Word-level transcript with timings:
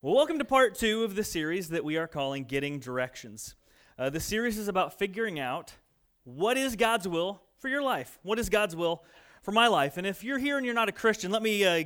Well, 0.00 0.14
welcome 0.14 0.38
to 0.38 0.44
part 0.44 0.76
two 0.76 1.02
of 1.02 1.16
the 1.16 1.24
series 1.24 1.70
that 1.70 1.84
we 1.84 1.96
are 1.96 2.06
calling 2.06 2.44
Getting 2.44 2.78
Directions. 2.78 3.56
Uh, 3.98 4.08
the 4.08 4.20
series 4.20 4.56
is 4.56 4.68
about 4.68 4.96
figuring 4.96 5.40
out 5.40 5.74
what 6.22 6.56
is 6.56 6.76
God's 6.76 7.08
will 7.08 7.42
for 7.58 7.68
your 7.68 7.82
life. 7.82 8.16
What 8.22 8.38
is 8.38 8.48
God's 8.48 8.76
will 8.76 9.02
for 9.42 9.50
my 9.50 9.66
life? 9.66 9.96
And 9.96 10.06
if 10.06 10.22
you're 10.22 10.38
here 10.38 10.56
and 10.56 10.64
you're 10.64 10.72
not 10.72 10.88
a 10.88 10.92
Christian, 10.92 11.32
let 11.32 11.42
me 11.42 11.64
uh, 11.64 11.82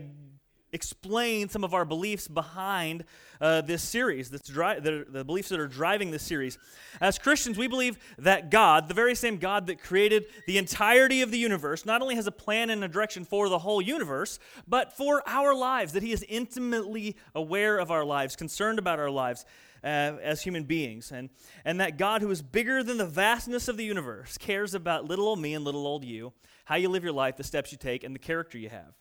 explain 0.73 1.49
some 1.49 1.65
of 1.65 1.75
our 1.75 1.85
beliefs 1.85 2.29
behind 2.29 3.05
uh, 3.41 3.61
this 3.61 3.83
series, 3.83 4.31
that's 4.31 4.49
dri- 4.49 4.81
the, 4.81 5.05
the 5.09 5.25
beliefs 5.25 5.49
that 5.51 5.61
are 5.61 5.69
driving 5.69 6.11
this 6.11 6.23
series. 6.23 6.59
As 7.01 7.19
Christians, 7.19 7.59
we 7.59 7.67
believe 7.67 7.99
that 8.19 8.51
God, 8.51 8.89
the 8.89 8.95
very 8.95 9.15
same 9.15 9.37
God 9.37 9.67
that 9.67 9.83
created 9.83 10.27
the 10.47 10.59
entirety 10.59 11.23
of 11.23 11.31
the 11.31 11.39
universe, 11.39 11.85
not 11.85 12.03
only 12.03 12.15
has 12.15 12.27
a 12.27 12.33
plan 12.33 12.71
and 12.71 12.83
a 12.83 12.89
direction 12.89 13.25
for 13.25 13.49
the 13.49 13.59
whole 13.59 13.83
universe, 13.83 14.39
but 14.67 14.97
for 14.97 15.23
our 15.27 15.55
lives, 15.55 15.93
that 15.93 16.03
He 16.03 16.13
is 16.13 16.25
intimately 16.29 17.17
aware 17.35 17.79
of 17.79 17.91
our 17.91 18.05
lives, 18.05 18.37
concerned 18.37 18.79
about 18.79 18.99
our 18.99 19.11
lives. 19.11 19.45
Uh, 19.85 20.17
as 20.23 20.43
human 20.43 20.63
beings, 20.63 21.11
and, 21.11 21.29
and 21.65 21.81
that 21.81 21.99
God, 21.99 22.23
who 22.23 22.31
is 22.31 22.41
bigger 22.41 22.85
than 22.85 22.99
the 22.99 23.05
vastness 23.05 23.67
of 23.67 23.77
the 23.77 23.85
universe, 23.85 24.39
cares 24.39 24.75
about 24.75 25.07
little 25.07 25.27
old 25.27 25.41
me 25.41 25.55
and 25.55 25.65
little 25.65 25.89
old 25.89 26.05
you, 26.05 26.33
how 26.67 26.77
you 26.77 26.89
live 26.89 27.03
your 27.03 27.13
life, 27.13 27.37
the 27.37 27.43
steps 27.43 27.73
you 27.73 27.79
take, 27.79 28.05
and 28.05 28.15
the 28.15 28.21
character 28.21 28.59
you 28.59 28.69
have. 28.69 28.95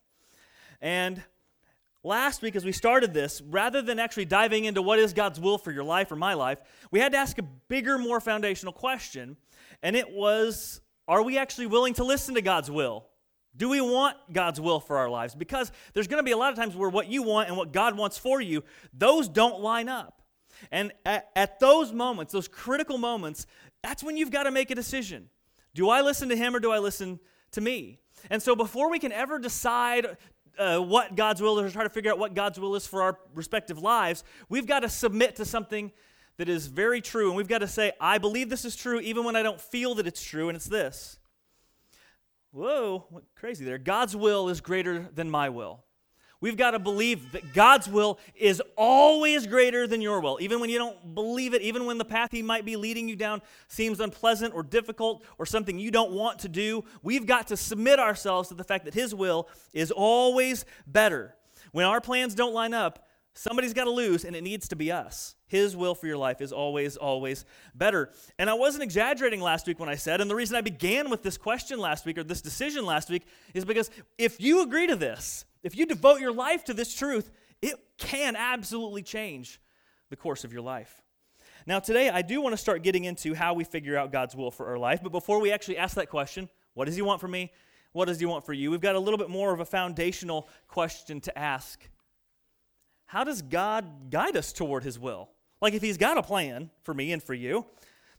And 0.81 1.21
Last 2.03 2.41
week, 2.41 2.55
as 2.55 2.65
we 2.65 2.71
started 2.71 3.13
this, 3.13 3.41
rather 3.41 3.83
than 3.83 3.99
actually 3.99 4.25
diving 4.25 4.65
into 4.65 4.81
what 4.81 4.97
is 4.97 5.13
God's 5.13 5.39
will 5.39 5.59
for 5.59 5.71
your 5.71 5.83
life 5.83 6.11
or 6.11 6.15
my 6.15 6.33
life, 6.33 6.59
we 6.89 6.99
had 6.99 7.11
to 7.11 7.17
ask 7.19 7.37
a 7.37 7.43
bigger, 7.43 7.99
more 7.99 8.19
foundational 8.19 8.73
question. 8.73 9.37
And 9.83 9.95
it 9.95 10.09
was 10.11 10.81
Are 11.07 11.21
we 11.21 11.37
actually 11.37 11.67
willing 11.67 11.93
to 11.95 12.03
listen 12.03 12.35
to 12.35 12.41
God's 12.41 12.71
will? 12.71 13.05
Do 13.55 13.69
we 13.69 13.81
want 13.81 14.17
God's 14.31 14.59
will 14.59 14.79
for 14.79 14.97
our 14.97 15.09
lives? 15.09 15.35
Because 15.35 15.71
there's 15.93 16.07
going 16.07 16.19
to 16.19 16.23
be 16.23 16.31
a 16.31 16.37
lot 16.37 16.51
of 16.51 16.57
times 16.57 16.75
where 16.75 16.89
what 16.89 17.07
you 17.07 17.21
want 17.21 17.49
and 17.49 17.57
what 17.57 17.71
God 17.71 17.97
wants 17.97 18.17
for 18.17 18.41
you, 18.41 18.63
those 18.93 19.27
don't 19.27 19.59
line 19.59 19.89
up. 19.89 20.21
And 20.71 20.93
at, 21.05 21.29
at 21.35 21.59
those 21.59 21.91
moments, 21.91 22.33
those 22.33 22.47
critical 22.47 22.97
moments, 22.97 23.45
that's 23.83 24.03
when 24.03 24.17
you've 24.17 24.31
got 24.31 24.43
to 24.43 24.51
make 24.51 24.71
a 24.71 24.75
decision. 24.75 25.29
Do 25.75 25.89
I 25.89 26.01
listen 26.01 26.29
to 26.29 26.35
Him 26.35 26.55
or 26.55 26.59
do 26.59 26.71
I 26.71 26.79
listen 26.79 27.19
to 27.51 27.61
me? 27.61 27.99
And 28.29 28.41
so 28.41 28.55
before 28.55 28.89
we 28.89 28.99
can 28.99 29.11
ever 29.11 29.39
decide 29.39 30.17
uh, 30.57 30.79
what 30.79 31.15
God's 31.15 31.41
will 31.41 31.59
is, 31.59 31.65
or 31.65 31.73
try 31.73 31.83
to 31.83 31.89
figure 31.89 32.11
out 32.11 32.19
what 32.19 32.33
God's 32.33 32.59
will 32.59 32.75
is 32.75 32.85
for 32.85 33.01
our 33.01 33.17
respective 33.33 33.79
lives, 33.79 34.23
we've 34.49 34.67
got 34.67 34.81
to 34.81 34.89
submit 34.89 35.37
to 35.37 35.45
something 35.45 35.91
that 36.37 36.49
is 36.49 36.67
very 36.67 37.01
true. 37.01 37.27
And 37.27 37.37
we've 37.37 37.47
got 37.47 37.59
to 37.59 37.67
say, 37.67 37.91
I 37.99 38.17
believe 38.17 38.49
this 38.49 38.65
is 38.65 38.75
true 38.75 38.99
even 38.99 39.23
when 39.23 39.35
I 39.35 39.43
don't 39.43 39.59
feel 39.59 39.95
that 39.95 40.07
it's 40.07 40.23
true, 40.23 40.49
and 40.49 40.55
it's 40.55 40.65
this. 40.65 41.17
Whoa, 42.51 43.05
what 43.09 43.23
crazy 43.35 43.63
there. 43.63 43.77
God's 43.77 44.15
will 44.15 44.49
is 44.49 44.59
greater 44.59 45.07
than 45.13 45.29
my 45.29 45.49
will. 45.49 45.83
We've 46.41 46.57
got 46.57 46.71
to 46.71 46.79
believe 46.79 47.31
that 47.33 47.53
God's 47.53 47.87
will 47.87 48.19
is 48.35 48.61
always 48.75 49.45
greater 49.45 49.85
than 49.85 50.01
your 50.01 50.19
will. 50.19 50.39
Even 50.41 50.59
when 50.59 50.71
you 50.71 50.79
don't 50.79 51.13
believe 51.13 51.53
it, 51.53 51.61
even 51.61 51.85
when 51.85 51.99
the 51.99 52.05
path 52.05 52.31
He 52.31 52.41
might 52.41 52.65
be 52.65 52.75
leading 52.75 53.07
you 53.07 53.15
down 53.15 53.43
seems 53.67 53.99
unpleasant 53.99 54.55
or 54.55 54.63
difficult 54.63 55.23
or 55.37 55.45
something 55.45 55.77
you 55.77 55.91
don't 55.91 56.11
want 56.11 56.39
to 56.39 56.49
do, 56.49 56.83
we've 57.03 57.27
got 57.27 57.47
to 57.47 57.57
submit 57.57 57.99
ourselves 57.99 58.49
to 58.49 58.55
the 58.55 58.63
fact 58.63 58.85
that 58.85 58.95
His 58.95 59.13
will 59.13 59.47
is 59.71 59.91
always 59.91 60.65
better. 60.87 61.35
When 61.71 61.85
our 61.85 62.01
plans 62.01 62.33
don't 62.33 62.55
line 62.55 62.73
up, 62.73 63.07
somebody's 63.35 63.73
got 63.73 63.85
to 63.85 63.91
lose, 63.91 64.25
and 64.25 64.35
it 64.35 64.41
needs 64.41 64.67
to 64.69 64.75
be 64.75 64.91
us. 64.91 65.35
His 65.47 65.75
will 65.75 65.93
for 65.93 66.07
your 66.07 66.17
life 66.17 66.41
is 66.41 66.51
always, 66.51 66.97
always 66.97 67.45
better. 67.75 68.09
And 68.39 68.49
I 68.49 68.55
wasn't 68.55 68.83
exaggerating 68.83 69.41
last 69.41 69.67
week 69.67 69.79
when 69.79 69.89
I 69.89 69.95
said, 69.95 70.21
and 70.21 70.29
the 70.29 70.35
reason 70.35 70.55
I 70.55 70.61
began 70.61 71.09
with 71.11 71.21
this 71.21 71.37
question 71.37 71.79
last 71.79 72.05
week 72.05 72.17
or 72.17 72.23
this 72.23 72.41
decision 72.41 72.83
last 72.83 73.09
week 73.11 73.27
is 73.53 73.63
because 73.63 73.91
if 74.17 74.41
you 74.41 74.63
agree 74.63 74.87
to 74.87 74.95
this, 74.95 75.45
if 75.63 75.75
you 75.75 75.85
devote 75.85 76.19
your 76.19 76.33
life 76.33 76.63
to 76.65 76.73
this 76.73 76.93
truth, 76.93 77.31
it 77.61 77.75
can 77.97 78.35
absolutely 78.35 79.03
change 79.03 79.61
the 80.09 80.15
course 80.15 80.43
of 80.43 80.51
your 80.51 80.61
life. 80.61 81.01
Now, 81.67 81.79
today, 81.79 82.09
I 82.09 82.21
do 82.23 82.41
want 82.41 82.53
to 82.53 82.57
start 82.57 82.81
getting 82.81 83.03
into 83.03 83.35
how 83.35 83.53
we 83.53 83.63
figure 83.63 83.95
out 83.95 84.11
God's 84.11 84.35
will 84.35 84.49
for 84.49 84.67
our 84.67 84.77
life. 84.77 85.01
But 85.03 85.11
before 85.11 85.39
we 85.39 85.51
actually 85.51 85.77
ask 85.77 85.95
that 85.95 86.09
question, 86.09 86.49
what 86.73 86.85
does 86.85 86.95
He 86.95 87.01
want 87.01 87.21
for 87.21 87.27
me? 87.27 87.51
What 87.91 88.05
does 88.05 88.19
He 88.19 88.25
want 88.25 88.45
for 88.45 88.53
you? 88.53 88.71
We've 88.71 88.81
got 88.81 88.95
a 88.95 88.99
little 88.99 89.17
bit 89.17 89.29
more 89.29 89.53
of 89.53 89.59
a 89.59 89.65
foundational 89.65 90.47
question 90.67 91.21
to 91.21 91.37
ask. 91.37 91.87
How 93.05 93.23
does 93.23 93.41
God 93.41 94.09
guide 94.09 94.35
us 94.35 94.53
toward 94.53 94.83
His 94.83 94.97
will? 94.97 95.29
Like, 95.61 95.73
if 95.73 95.83
He's 95.83 95.97
got 95.97 96.17
a 96.17 96.23
plan 96.23 96.71
for 96.81 96.93
me 96.93 97.11
and 97.11 97.21
for 97.21 97.35
you, 97.35 97.65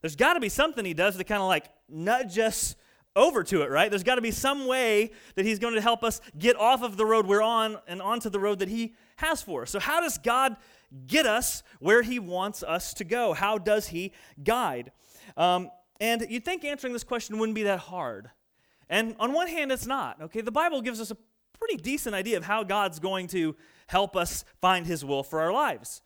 there's 0.00 0.16
got 0.16 0.34
to 0.34 0.40
be 0.40 0.48
something 0.48 0.84
He 0.84 0.94
does 0.94 1.16
to 1.16 1.24
kind 1.24 1.42
of 1.42 1.48
like 1.48 1.66
nudge 1.88 2.38
us 2.38 2.76
over 3.14 3.42
to 3.44 3.62
it, 3.62 3.70
right? 3.70 3.90
There's 3.90 4.02
got 4.02 4.16
to 4.16 4.22
be 4.22 4.30
some 4.30 4.66
way 4.66 5.10
that 5.34 5.44
He's 5.44 5.58
going 5.58 5.74
to 5.74 5.80
help 5.80 6.02
us 6.02 6.20
get 6.38 6.56
off 6.56 6.82
of 6.82 6.96
the 6.96 7.04
road 7.04 7.26
we're 7.26 7.42
on 7.42 7.78
and 7.86 8.00
onto 8.00 8.30
the 8.30 8.40
road 8.40 8.60
that 8.60 8.68
He 8.68 8.94
has 9.16 9.42
for 9.42 9.62
us. 9.62 9.70
So, 9.70 9.78
how 9.78 10.00
does 10.00 10.18
God 10.18 10.56
get 11.06 11.26
us 11.26 11.62
where 11.78 12.02
He 12.02 12.18
wants 12.18 12.62
us 12.62 12.94
to 12.94 13.04
go? 13.04 13.32
How 13.32 13.58
does 13.58 13.88
He 13.88 14.12
guide? 14.42 14.92
Um, 15.36 15.70
and 16.00 16.26
you'd 16.28 16.44
think 16.44 16.64
answering 16.64 16.92
this 16.92 17.04
question 17.04 17.38
wouldn't 17.38 17.54
be 17.54 17.64
that 17.64 17.80
hard. 17.80 18.30
And 18.88 19.14
on 19.18 19.32
one 19.32 19.48
hand, 19.48 19.70
it's 19.72 19.86
not. 19.86 20.20
Okay, 20.22 20.40
the 20.40 20.50
Bible 20.52 20.82
gives 20.82 21.00
us 21.00 21.10
a 21.10 21.16
pretty 21.58 21.76
decent 21.76 22.14
idea 22.14 22.36
of 22.36 22.44
how 22.44 22.64
God's 22.64 22.98
going 22.98 23.28
to 23.28 23.54
help 23.86 24.16
us 24.16 24.44
find 24.60 24.86
His 24.86 25.04
will 25.04 25.22
for 25.22 25.40
our 25.40 25.52
lives. 25.52 26.02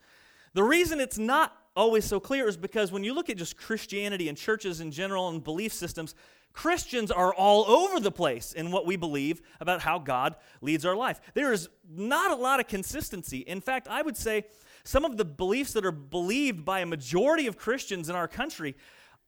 The 0.53 0.63
reason 0.63 0.99
it's 0.99 1.17
not 1.17 1.55
always 1.75 2.05
so 2.05 2.19
clear 2.19 2.47
is 2.47 2.57
because 2.57 2.91
when 2.91 3.03
you 3.03 3.13
look 3.13 3.29
at 3.29 3.37
just 3.37 3.57
Christianity 3.57 4.29
and 4.29 4.37
churches 4.37 4.81
in 4.81 4.91
general 4.91 5.29
and 5.29 5.43
belief 5.43 5.71
systems, 5.71 6.15
Christians 6.57 7.11
are 7.11 7.31
all 7.35 7.65
over 7.65 7.99
the 7.99 8.11
place 8.11 8.51
in 8.51 8.71
what 8.71 8.87
we 8.87 8.95
believe 8.95 9.43
about 9.61 9.79
how 9.79 9.99
God 9.99 10.35
leads 10.59 10.85
our 10.85 10.95
life. 10.95 11.21
There 11.35 11.53
is 11.53 11.69
not 11.87 12.31
a 12.31 12.35
lot 12.35 12.59
of 12.59 12.67
consistency. 12.67 13.41
In 13.41 13.61
fact, 13.61 13.87
I 13.87 14.01
would 14.01 14.17
say 14.17 14.45
some 14.83 15.05
of 15.05 15.17
the 15.17 15.23
beliefs 15.23 15.73
that 15.73 15.85
are 15.85 15.91
believed 15.91 16.65
by 16.65 16.79
a 16.79 16.87
majority 16.87 17.45
of 17.45 17.59
Christians 17.59 18.09
in 18.09 18.15
our 18.15 18.27
country 18.27 18.75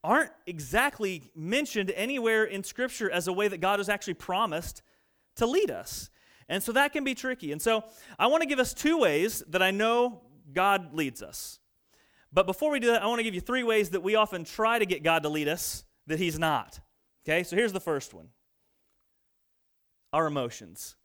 aren't 0.04 0.32
exactly 0.48 1.30
mentioned 1.36 1.92
anywhere 1.92 2.46
in 2.46 2.64
Scripture 2.64 3.12
as 3.12 3.28
a 3.28 3.34
way 3.34 3.48
that 3.48 3.62
God 3.62 3.78
has 3.78 3.90
actually 3.90 4.16
promised 4.16 4.82
to 5.36 5.46
lead 5.46 5.70
us. 5.70 6.10
And 6.50 6.64
so 6.64 6.72
that 6.72 6.94
can 6.94 7.04
be 7.04 7.14
tricky. 7.14 7.52
And 7.52 7.62
so 7.62 7.84
I 8.18 8.26
want 8.26 8.42
to 8.42 8.50
give 8.50 8.58
us 8.58 8.74
two 8.74 8.98
ways 8.98 9.44
that 9.50 9.62
I 9.62 9.70
know 9.70 10.24
God 10.52 10.96
leads 10.96 11.22
us. 11.22 11.60
But 12.34 12.48
before 12.48 12.72
we 12.72 12.80
do 12.80 12.88
that, 12.88 13.04
I 13.04 13.06
want 13.06 13.20
to 13.20 13.24
give 13.24 13.36
you 13.36 13.42
three 13.42 13.62
ways 13.62 13.92
that 13.92 14.02
we 14.02 14.16
often 14.16 14.46
try 14.46 14.80
to 14.80 14.86
get 14.88 15.04
God 15.04 15.22
to 15.22 15.30
lead 15.30 15.48
us 15.48 15.84
that 16.08 16.18
He's 16.18 16.40
not. 16.40 16.80
Okay, 17.30 17.44
so 17.44 17.56
here's 17.56 17.74
the 17.74 17.80
first 17.80 18.12
one 18.12 18.30
our 20.12 20.26
emotions. 20.26 20.96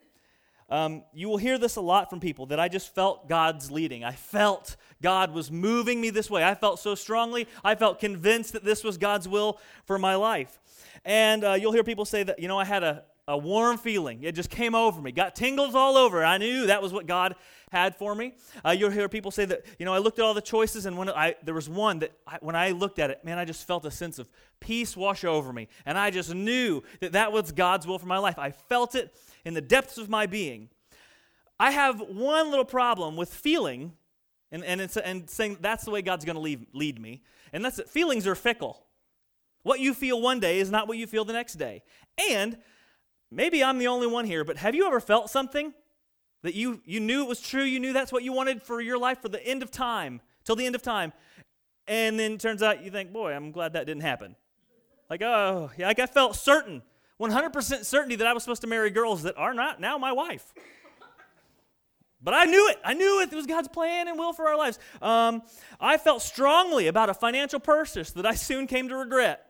Um, 0.70 1.04
you 1.12 1.28
will 1.28 1.36
hear 1.36 1.58
this 1.58 1.76
a 1.76 1.82
lot 1.82 2.08
from 2.08 2.18
people 2.18 2.46
that 2.46 2.58
I 2.58 2.68
just 2.68 2.94
felt 2.94 3.28
God's 3.28 3.70
leading. 3.70 4.02
I 4.02 4.12
felt 4.12 4.76
God 5.02 5.34
was 5.34 5.50
moving 5.50 6.00
me 6.00 6.08
this 6.08 6.30
way. 6.30 6.42
I 6.42 6.54
felt 6.54 6.80
so 6.80 6.94
strongly. 6.94 7.46
I 7.62 7.74
felt 7.74 8.00
convinced 8.00 8.54
that 8.54 8.64
this 8.64 8.82
was 8.82 8.96
God's 8.96 9.28
will 9.28 9.60
for 9.84 9.98
my 9.98 10.14
life. 10.14 10.58
And 11.04 11.44
uh, 11.44 11.52
you'll 11.52 11.72
hear 11.72 11.84
people 11.84 12.06
say 12.06 12.22
that, 12.22 12.38
you 12.38 12.48
know, 12.48 12.58
I 12.58 12.64
had 12.64 12.82
a, 12.82 13.02
a 13.26 13.38
warm 13.38 13.78
feeling. 13.78 14.22
It 14.22 14.32
just 14.32 14.50
came 14.50 14.74
over 14.74 15.00
me, 15.00 15.10
got 15.10 15.34
tingles 15.34 15.74
all 15.74 15.96
over. 15.96 16.24
I 16.24 16.38
knew 16.38 16.66
that 16.66 16.82
was 16.82 16.92
what 16.92 17.06
God 17.06 17.34
had 17.72 17.96
for 17.96 18.14
me. 18.14 18.34
Uh, 18.64 18.70
you'll 18.70 18.90
hear 18.90 19.08
people 19.08 19.30
say 19.30 19.46
that, 19.46 19.64
you 19.78 19.86
know, 19.86 19.94
I 19.94 19.98
looked 19.98 20.18
at 20.18 20.24
all 20.24 20.34
the 20.34 20.42
choices, 20.42 20.84
and 20.86 20.98
when 20.98 21.08
I, 21.08 21.34
there 21.42 21.54
was 21.54 21.68
one 21.68 22.00
that 22.00 22.12
I, 22.26 22.38
when 22.40 22.54
I 22.54 22.72
looked 22.72 22.98
at 22.98 23.10
it, 23.10 23.24
man, 23.24 23.38
I 23.38 23.44
just 23.44 23.66
felt 23.66 23.84
a 23.86 23.90
sense 23.90 24.18
of 24.18 24.28
peace 24.60 24.96
wash 24.96 25.24
over 25.24 25.52
me. 25.52 25.68
And 25.86 25.96
I 25.96 26.10
just 26.10 26.34
knew 26.34 26.82
that 27.00 27.12
that 27.12 27.32
was 27.32 27.50
God's 27.50 27.86
will 27.86 27.98
for 27.98 28.06
my 28.06 28.18
life. 28.18 28.38
I 28.38 28.50
felt 28.50 28.94
it 28.94 29.14
in 29.44 29.54
the 29.54 29.62
depths 29.62 29.96
of 29.96 30.08
my 30.08 30.26
being. 30.26 30.68
I 31.58 31.70
have 31.70 32.00
one 32.00 32.50
little 32.50 32.64
problem 32.64 33.16
with 33.16 33.32
feeling 33.32 33.92
and, 34.52 34.64
and, 34.64 34.80
and 35.04 35.30
saying 35.30 35.58
that's 35.60 35.84
the 35.84 35.90
way 35.90 36.02
God's 36.02 36.24
going 36.24 36.36
to 36.36 36.66
lead, 36.72 37.00
me. 37.00 37.22
And 37.52 37.64
that's 37.64 37.78
it. 37.78 37.88
Feelings 37.88 38.26
are 38.26 38.34
fickle. 38.34 38.84
What 39.62 39.80
you 39.80 39.94
feel 39.94 40.20
one 40.20 40.40
day 40.40 40.60
is 40.60 40.70
not 40.70 40.88
what 40.88 40.98
you 40.98 41.06
feel 41.06 41.24
the 41.24 41.32
next 41.32 41.54
day. 41.54 41.82
And 42.30 42.58
maybe 43.34 43.62
I'm 43.62 43.78
the 43.78 43.88
only 43.88 44.06
one 44.06 44.24
here, 44.24 44.44
but 44.44 44.56
have 44.58 44.74
you 44.74 44.86
ever 44.86 45.00
felt 45.00 45.30
something 45.30 45.74
that 46.42 46.54
you, 46.54 46.80
you 46.84 47.00
knew 47.00 47.22
it 47.22 47.28
was 47.28 47.40
true, 47.40 47.62
you 47.62 47.80
knew 47.80 47.92
that's 47.92 48.12
what 48.12 48.22
you 48.22 48.32
wanted 48.32 48.62
for 48.62 48.80
your 48.80 48.98
life 48.98 49.20
for 49.20 49.28
the 49.28 49.44
end 49.44 49.62
of 49.62 49.70
time, 49.70 50.20
till 50.44 50.56
the 50.56 50.66
end 50.66 50.74
of 50.74 50.82
time. 50.82 51.12
And 51.86 52.18
then 52.18 52.38
turns 52.38 52.62
out 52.62 52.84
you 52.84 52.90
think, 52.90 53.12
boy, 53.12 53.32
I'm 53.32 53.50
glad 53.50 53.72
that 53.72 53.86
didn't 53.86 54.02
happen. 54.02 54.36
Like, 55.08 55.22
oh, 55.22 55.70
yeah, 55.76 55.86
like 55.86 55.98
I 55.98 56.06
felt 56.06 56.36
certain, 56.36 56.82
100% 57.20 57.84
certainty 57.84 58.16
that 58.16 58.26
I 58.26 58.32
was 58.32 58.42
supposed 58.42 58.62
to 58.62 58.66
marry 58.66 58.90
girls 58.90 59.22
that 59.22 59.36
are 59.36 59.54
not 59.54 59.80
now 59.80 59.98
my 59.98 60.12
wife. 60.12 60.52
But 62.22 62.32
I 62.32 62.46
knew 62.46 62.68
it. 62.70 62.78
I 62.82 62.94
knew 62.94 63.20
it. 63.20 63.30
It 63.30 63.36
was 63.36 63.46
God's 63.46 63.68
plan 63.68 64.08
and 64.08 64.18
will 64.18 64.32
for 64.32 64.48
our 64.48 64.56
lives. 64.56 64.78
Um, 65.02 65.42
I 65.78 65.98
felt 65.98 66.22
strongly 66.22 66.86
about 66.86 67.10
a 67.10 67.14
financial 67.14 67.60
purchase 67.60 68.12
that 68.12 68.24
I 68.24 68.34
soon 68.34 68.66
came 68.66 68.88
to 68.88 68.96
regret. 68.96 69.44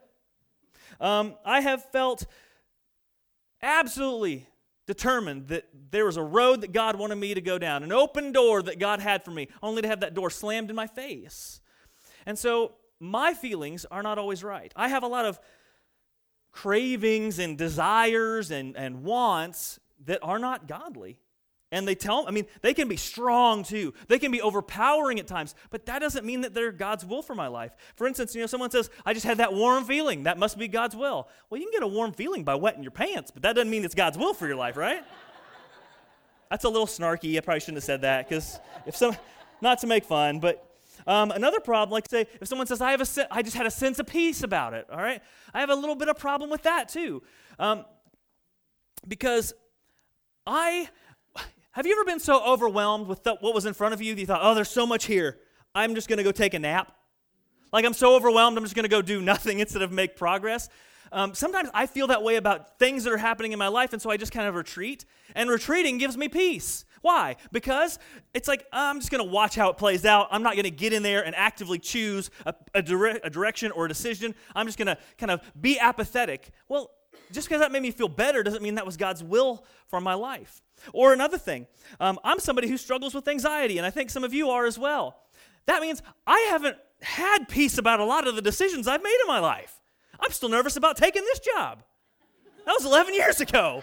Um, 1.01 1.37
I 1.45 1.61
have 1.61 1.85
felt 1.93 2.27
absolutely 3.65 4.47
determined 4.87 5.49
that 5.49 5.65
there 5.91 6.05
was 6.05 6.17
a 6.17 6.23
road 6.23 6.61
that 6.61 6.73
God 6.73 6.97
wanted 6.97 7.17
me 7.17 7.35
to 7.35 7.41
go 7.41 7.59
down, 7.59 7.83
an 7.83 7.93
open 7.93 8.33
door 8.33 8.63
that 8.63 8.79
God 8.79 9.01
had 9.01 9.25
for 9.25 9.31
me, 9.31 9.49
only 9.63 9.83
to 9.83 9.89
have 9.89 10.01
that 10.01 10.15
door 10.15 10.31
slammed 10.31 10.71
in 10.71 10.77
my 10.77 10.87
face. 10.87 11.61
And 12.27 12.39
so 12.39 12.75
my 13.01 13.35
feelings 13.35 13.87
are 13.91 14.03
not 14.03 14.19
always 14.19 14.45
right. 14.45 14.73
I 14.77 14.89
have 14.89 15.03
a 15.03 15.09
lot 15.09 15.25
of 15.25 15.41
cravings 16.53 17.39
and 17.39 17.59
desires 17.59 18.51
and, 18.51 18.77
and 18.77 19.03
wants 19.03 19.81
that 20.05 20.21
are 20.23 20.39
not 20.39 20.69
godly. 20.69 21.19
And 21.75 21.89
they 21.89 21.97
tell, 21.97 22.25
I 22.29 22.31
mean, 22.31 22.47
they 22.63 22.73
can 22.73 22.87
be 22.87 22.97
strong 22.97 23.65
too. 23.65 23.95
They 24.07 24.21
can 24.21 24.31
be 24.31 24.41
overpowering 24.41 25.19
at 25.19 25.27
times, 25.27 25.57
but 25.71 25.87
that 25.87 25.99
doesn't 25.99 26.25
mean 26.25 26.43
that 26.43 26.55
they're 26.55 26.71
God's 26.71 27.05
will 27.05 27.21
for 27.21 27.35
my 27.35 27.49
life. 27.49 27.73
For 27.97 28.07
instance, 28.07 28.33
you 28.33 28.41
know, 28.41 28.47
someone 28.47 28.71
says, 28.71 28.91
I 29.05 29.13
just 29.13 29.27
had 29.27 29.39
that 29.39 29.53
warm 29.53 29.85
feeling. 29.85 30.23
That 30.23 30.39
must 30.39 30.57
be 30.57 30.69
God's 30.69 30.95
will. 30.95 31.29
Well, 31.51 31.61
you 31.61 31.67
can 31.67 31.73
get 31.73 31.83
a 31.83 31.89
warm 31.89 32.13
feeling 32.13 32.45
by 32.45 32.55
wetting 32.55 32.85
your 32.85 32.93
pants, 32.93 33.33
but 33.33 33.43
that 33.43 33.57
doesn't 33.57 33.69
mean 33.69 33.85
it's 33.85 33.97
God's 33.97 34.17
will 34.17 34.35
for 34.35 34.47
your 34.47 34.55
life, 34.55 34.77
right? 34.77 35.03
That's 36.49 36.63
a 36.63 36.69
little 36.69 36.87
snarky. 36.87 37.37
I 37.37 37.41
probably 37.41 37.59
shouldn't 37.59 37.79
have 37.79 37.85
said 37.85 38.03
that 38.03 38.29
because 38.29 38.61
if 38.87 38.95
some, 38.95 39.17
not 39.61 39.81
to 39.81 39.89
make 39.89 40.05
fun, 40.05 40.39
but 40.39 40.71
um, 41.09 41.33
another 41.33 41.59
problem, 41.59 41.93
like 41.93 42.09
say, 42.09 42.29
if 42.41 42.47
someone 42.47 42.69
says, 42.69 42.81
I, 42.81 42.93
have 42.93 43.01
a, 43.01 43.35
I 43.35 43.43
just 43.43 43.57
had 43.57 43.67
a 43.67 43.71
sense 43.71 43.99
of 43.99 44.07
peace 44.07 44.45
about 44.45 44.75
it, 44.75 44.87
all 44.93 44.99
right? 44.99 45.21
I 45.53 45.59
have 45.59 45.71
a 45.71 45.75
little 45.75 45.97
bit 45.97 46.09
of 46.09 46.19
problem 46.19 46.51
with 46.51 46.63
that 46.63 46.89
too. 46.89 47.25
Um, 47.59 47.85
because 49.09 49.55
I, 50.47 50.89
have 51.75 51.87
you 51.87 51.93
ever 51.93 52.05
been 52.05 52.21
so 52.21 52.41
overwhelmed 52.45 53.09
with 53.09 53.25
the, 53.25 53.35
what 53.41 53.53
was 53.53 53.67
in 53.67 53.75
front 53.75 53.95
of 53.95 54.01
you 54.01 54.15
that 54.15 54.21
you 54.21 54.27
thought, 54.29 54.39
oh, 54.43 54.55
there's 54.55 54.71
so 54.71 54.87
much 54.87 55.07
here. 55.07 55.39
I'm 55.75 55.97
just 55.97 56.09
going 56.09 56.19
to 56.19 56.23
go 56.23 56.31
take 56.31 56.55
a 56.55 56.59
nap? 56.61 56.95
Like 57.73 57.85
I'm 57.85 57.95
so 57.95 58.15
overwhelmed, 58.15 58.57
I'm 58.57 58.63
just 58.63 58.77
going 58.77 58.85
to 58.85 58.89
go 58.89 59.03
do 59.03 59.21
nothing 59.21 59.59
instead 59.61 59.83
of 59.83 59.91
make 59.91 60.15
progress. 60.15 60.69
Um, 61.11 61.35
sometimes 61.35 61.71
I 61.75 61.87
feel 61.87 62.07
that 62.07 62.23
way 62.23 62.37
about 62.37 62.79
things 62.79 63.03
that 63.03 63.13
are 63.13 63.19
happening 63.19 63.51
in 63.51 63.59
my 63.59 63.67
life, 63.67 63.93
and 63.93 64.01
so 64.01 64.09
I 64.09 64.17
just 64.17 64.31
kind 64.31 64.47
of 64.47 64.55
retreat. 64.55 65.05
And 65.35 65.51
retreating 65.51 65.99
gives 65.99 66.17
me 66.17 66.29
peace. 66.29 66.85
Why? 67.03 67.37
Because 67.51 67.99
it's 68.35 68.47
like, 68.47 68.67
I'm 68.73 69.01
just 69.01 69.11
going 69.11 69.25
to 69.25 69.31
watch 69.31 69.57
how 69.57 69.69
it 69.69 69.77
plays 69.77 70.05
out. 70.05 70.29
I'm 70.31 70.45
not 70.45 70.55
going 70.55 70.65
to 70.65 70.71
get 70.71 70.93
in 70.93 71.03
there 71.03 71.27
and 71.27 71.35
actively 71.35 71.81
choose 71.81 72.31
a, 72.47 72.55
a, 72.73 72.83
dire- 72.83 73.21
a 73.23 73.31
direction 73.31 73.73
or 73.73 73.87
a 73.87 73.89
decision. 73.89 74.35
I'm 74.55 74.67
just 74.67 74.79
going 74.79 74.87
to 74.87 74.97
kind 75.19 75.33
of 75.33 75.41
be 75.61 75.79
apathetic. 75.81 76.51
Well, 76.69 76.93
just 77.33 77.49
because 77.49 77.61
that 77.61 77.73
made 77.73 77.83
me 77.83 77.91
feel 77.91 78.09
better 78.09 78.43
doesn't 78.43 78.63
mean 78.63 78.77
that 78.77 78.87
was 78.87 78.97
God's 78.97 79.23
will 79.23 79.65
for 79.87 80.01
my 80.01 80.15
life. 80.15 80.63
Or 80.93 81.13
another 81.13 81.39
thing, 81.39 81.67
um, 82.01 82.19
I'm 82.25 82.39
somebody 82.39 82.69
who 82.69 82.77
struggles 82.77 83.15
with 83.15 83.27
anxiety, 83.29 83.79
and 83.79 83.87
I 83.87 83.91
think 83.91 84.11
some 84.11 84.25
of 84.25 84.35
you 84.35 84.51
are 84.51 84.67
as 84.67 84.79
well. 84.79 85.17
That 85.67 85.81
means 85.81 86.03
I 86.27 86.47
haven't 86.51 86.77
had 87.01 87.49
peace 87.49 87.79
about 87.79 88.01
a 88.01 88.05
lot 88.05 88.27
of 88.27 88.37
the 88.37 88.43
decisions 88.43 88.89
I've 88.89 89.03
made 89.03 89.19
in 89.23 89.27
my 89.27 89.39
life. 89.39 89.81
I'm 90.21 90.31
still 90.33 90.49
nervous 90.49 90.77
about 90.77 90.97
taking 90.97 91.23
this 91.23 91.41
job. 91.41 91.83
That 92.67 92.73
was 92.73 92.85
11 92.85 93.15
years 93.15 93.41
ago. 93.41 93.83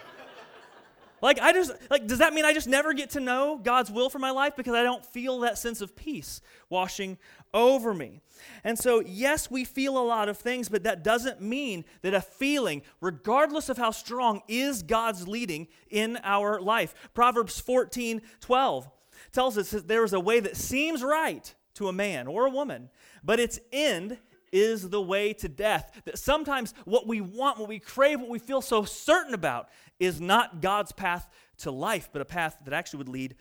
Like, 1.22 1.38
I 1.38 1.52
just, 1.52 1.72
like, 1.88 2.08
does 2.08 2.18
that 2.18 2.34
mean 2.34 2.44
I 2.44 2.52
just 2.52 2.66
never 2.66 2.92
get 2.92 3.10
to 3.10 3.20
know 3.20 3.58
God's 3.62 3.92
will 3.92 4.10
for 4.10 4.18
my 4.18 4.32
life 4.32 4.56
because 4.56 4.74
I 4.74 4.82
don't 4.82 5.06
feel 5.06 5.38
that 5.40 5.56
sense 5.56 5.80
of 5.80 5.94
peace 5.94 6.40
washing 6.68 7.16
over 7.54 7.94
me? 7.94 8.20
And 8.64 8.76
so, 8.76 9.00
yes, 9.00 9.48
we 9.48 9.64
feel 9.64 9.96
a 9.96 10.02
lot 10.02 10.28
of 10.28 10.36
things, 10.36 10.68
but 10.68 10.82
that 10.82 11.04
doesn't 11.04 11.40
mean 11.40 11.84
that 12.02 12.12
a 12.12 12.20
feeling, 12.20 12.82
regardless 13.00 13.68
of 13.68 13.78
how 13.78 13.92
strong, 13.92 14.42
is 14.48 14.82
God's 14.82 15.28
leading 15.28 15.68
in 15.88 16.18
our 16.24 16.60
life. 16.60 16.92
Proverbs 17.14 17.60
14 17.60 18.20
12 18.40 18.90
tells 19.30 19.56
us 19.56 19.70
that 19.70 19.86
there 19.86 20.02
is 20.02 20.12
a 20.12 20.20
way 20.20 20.40
that 20.40 20.56
seems 20.56 21.04
right 21.04 21.54
to 21.74 21.86
a 21.86 21.92
man 21.92 22.26
or 22.26 22.46
a 22.46 22.50
woman, 22.50 22.90
but 23.22 23.38
its 23.38 23.60
end 23.72 24.18
is 24.52 24.90
the 24.90 25.00
way 25.00 25.32
to 25.32 25.48
death. 25.48 26.02
That 26.04 26.18
sometimes 26.18 26.74
what 26.84 27.06
we 27.06 27.20
want, 27.20 27.58
what 27.58 27.68
we 27.68 27.78
crave, 27.78 28.20
what 28.20 28.28
we 28.28 28.38
feel 28.38 28.60
so 28.60 28.84
certain 28.84 29.34
about 29.34 29.68
is 29.98 30.20
not 30.20 30.60
God's 30.60 30.92
path 30.92 31.28
to 31.58 31.70
life, 31.70 32.10
but 32.12 32.22
a 32.22 32.26
path 32.26 32.58
that 32.64 32.74
actually 32.74 32.98
would 32.98 33.08
lead 33.08 33.34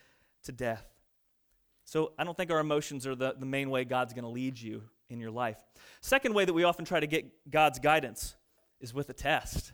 to 0.44 0.52
death. 0.52 0.88
So 1.86 2.14
I 2.18 2.24
don't 2.24 2.38
think 2.38 2.52
our 2.52 2.60
emotions 2.60 3.06
are 3.06 3.16
the, 3.16 3.36
the 3.38 3.46
main 3.46 3.70
way 3.70 3.84
God's 3.84 4.14
going 4.14 4.24
to 4.24 4.30
lead 4.30 4.60
you 4.60 4.84
in 5.10 5.20
your 5.20 5.32
life. 5.32 5.58
Second 6.00 6.34
way 6.34 6.46
that 6.46 6.54
we 6.54 6.64
often 6.64 6.86
try 6.86 7.00
to 7.00 7.08
get 7.08 7.52
God's 7.52 7.80
guidance 7.80 8.36
is 8.80 8.94
with 8.94 9.10
a 9.10 9.14
test. 9.14 9.74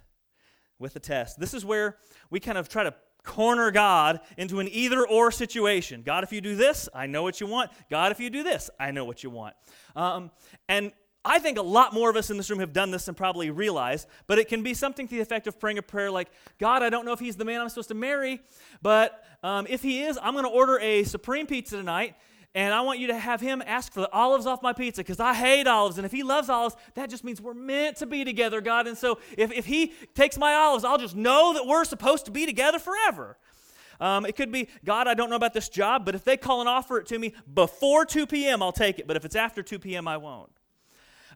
With 0.80 0.96
a 0.96 1.00
test. 1.00 1.40
This 1.40 1.54
is 1.54 1.64
where 1.64 1.98
we 2.30 2.40
kind 2.40 2.58
of 2.58 2.70
try 2.70 2.84
to 2.84 2.94
corner 3.24 3.72
God 3.72 4.22
into 4.38 4.60
an 4.60 4.68
either 4.72 5.06
or 5.06 5.32
situation. 5.32 6.02
God, 6.02 6.24
if 6.24 6.32
you 6.32 6.42
do 6.42 6.56
this, 6.56 6.88
I 6.94 7.08
know 7.08 7.24
what 7.24 7.40
you 7.42 7.48
want. 7.48 7.72
God, 7.90 8.12
if 8.12 8.20
you 8.20 8.30
do 8.30 8.42
this, 8.42 8.70
I 8.80 8.92
know 8.92 9.06
what 9.06 9.24
you 9.24 9.30
want. 9.30 9.56
Um, 9.96 10.32
and 10.70 10.92
I 11.28 11.40
think 11.40 11.58
a 11.58 11.62
lot 11.62 11.94
more 11.94 12.10
of 12.10 12.16
us 12.16 12.30
in 12.30 12.38
this 12.38 12.50
room 12.50 12.60
have 12.60 12.74
done 12.74 12.92
this 12.92 13.08
and 13.08 13.18
probably 13.18 13.52
realize, 13.52 14.08
but 14.28 14.40
it 14.40 14.48
can 14.48 14.64
be 14.64 14.74
something 14.74 15.08
to 15.08 15.16
the 15.16 15.22
effect 15.22 15.46
of 15.48 15.60
praying 15.60 15.78
a 15.78 15.82
prayer 15.82 16.10
like, 16.10 16.30
God, 16.58 16.84
I 16.84 16.90
don't 16.90 17.06
know 17.06 17.12
if 17.12 17.20
he's 17.20 17.36
the 17.36 17.46
man 17.46 17.62
I'm 17.62 17.70
supposed 17.70 17.90
to 17.90 17.96
marry, 17.96 18.42
but 18.82 19.24
um, 19.44 19.68
if 19.70 19.84
he 19.84 20.04
is, 20.04 20.18
I'm 20.22 20.34
going 20.34 20.46
to 20.46 20.50
order 20.50 20.80
a 20.80 21.04
supreme 21.04 21.46
pizza 21.46 21.76
tonight, 21.78 22.16
and 22.56 22.74
I 22.74 22.82
want 22.82 23.00
you 23.00 23.08
to 23.08 23.18
have 23.18 23.42
him 23.42 23.62
ask 23.66 23.94
for 23.94 24.00
the 24.00 24.12
olives 24.12 24.46
off 24.46 24.64
my 24.64 24.74
pizza 24.74 25.02
because 25.02 25.20
I 25.20 25.34
hate 25.34 25.68
olives. 25.68 25.98
And 25.98 26.06
if 26.06 26.12
he 26.12 26.24
loves 26.24 26.50
olives, 26.50 26.76
that 26.96 27.10
just 27.10 27.24
means 27.24 27.40
we're 27.40 27.54
meant 27.54 27.98
to 27.98 28.08
be 28.08 28.26
together, 28.26 28.62
God. 28.62 28.88
And 28.88 28.98
so 28.98 29.20
if, 29.38 29.52
if 29.52 29.66
he 29.66 29.94
takes 30.16 30.38
my 30.40 30.54
olives, 30.54 30.84
I'll 30.84 30.98
just 30.98 31.16
know 31.16 31.54
that 31.54 31.68
we're 31.68 31.86
supposed 31.86 32.26
to 32.26 32.32
be 32.32 32.48
together 32.48 32.80
forever. 32.80 33.38
Um, 34.00 34.26
it 34.26 34.36
could 34.36 34.52
be, 34.52 34.70
God, 34.86 35.08
I 35.08 35.14
don't 35.14 35.30
know 35.30 35.36
about 35.36 35.54
this 35.54 35.70
job, 35.70 36.06
but 36.06 36.16
if 36.16 36.24
they 36.24 36.38
call 36.38 36.62
and 36.62 36.70
offer 36.70 36.98
it 37.00 37.08
to 37.08 37.20
me 37.20 37.34
before 37.54 38.06
2 38.06 38.26
p.m., 38.26 38.64
I'll 38.64 38.72
take 38.72 38.98
it. 38.98 39.08
But 39.08 39.18
if 39.18 39.26
it's 39.26 39.36
after 39.36 39.62
2 39.62 39.80
p.m., 39.80 40.08
I 40.08 40.18
won't. 40.18 40.52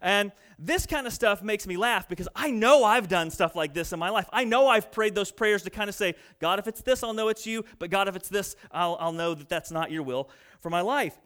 And 0.01 0.31
this 0.57 0.85
kind 0.85 1.07
of 1.07 1.13
stuff 1.13 1.41
makes 1.41 1.65
me 1.67 1.77
laugh 1.77 2.07
because 2.07 2.27
I 2.35 2.51
know 2.51 2.83
I've 2.83 3.07
done 3.07 3.29
stuff 3.29 3.55
like 3.55 3.73
this 3.73 3.93
in 3.93 3.99
my 3.99 4.09
life. 4.09 4.27
I 4.31 4.43
know 4.43 4.67
I've 4.67 4.91
prayed 4.91 5.15
those 5.15 5.31
prayers 5.31 5.63
to 5.63 5.69
kind 5.69 5.89
of 5.89 5.95
say, 5.95 6.15
God, 6.39 6.59
if 6.59 6.67
it's 6.67 6.81
this, 6.81 7.03
I'll 7.03 7.13
know 7.13 7.29
it's 7.29 7.45
you. 7.45 7.65
But 7.79 7.89
God, 7.89 8.07
if 8.07 8.15
it's 8.15 8.29
this, 8.29 8.55
I'll, 8.71 8.97
I'll 8.99 9.11
know 9.11 9.33
that 9.33 9.49
that's 9.49 9.71
not 9.71 9.91
your 9.91 10.03
will 10.03 10.29
for 10.59 10.69
my 10.69 10.81
life. 10.81 11.17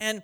And 0.00 0.22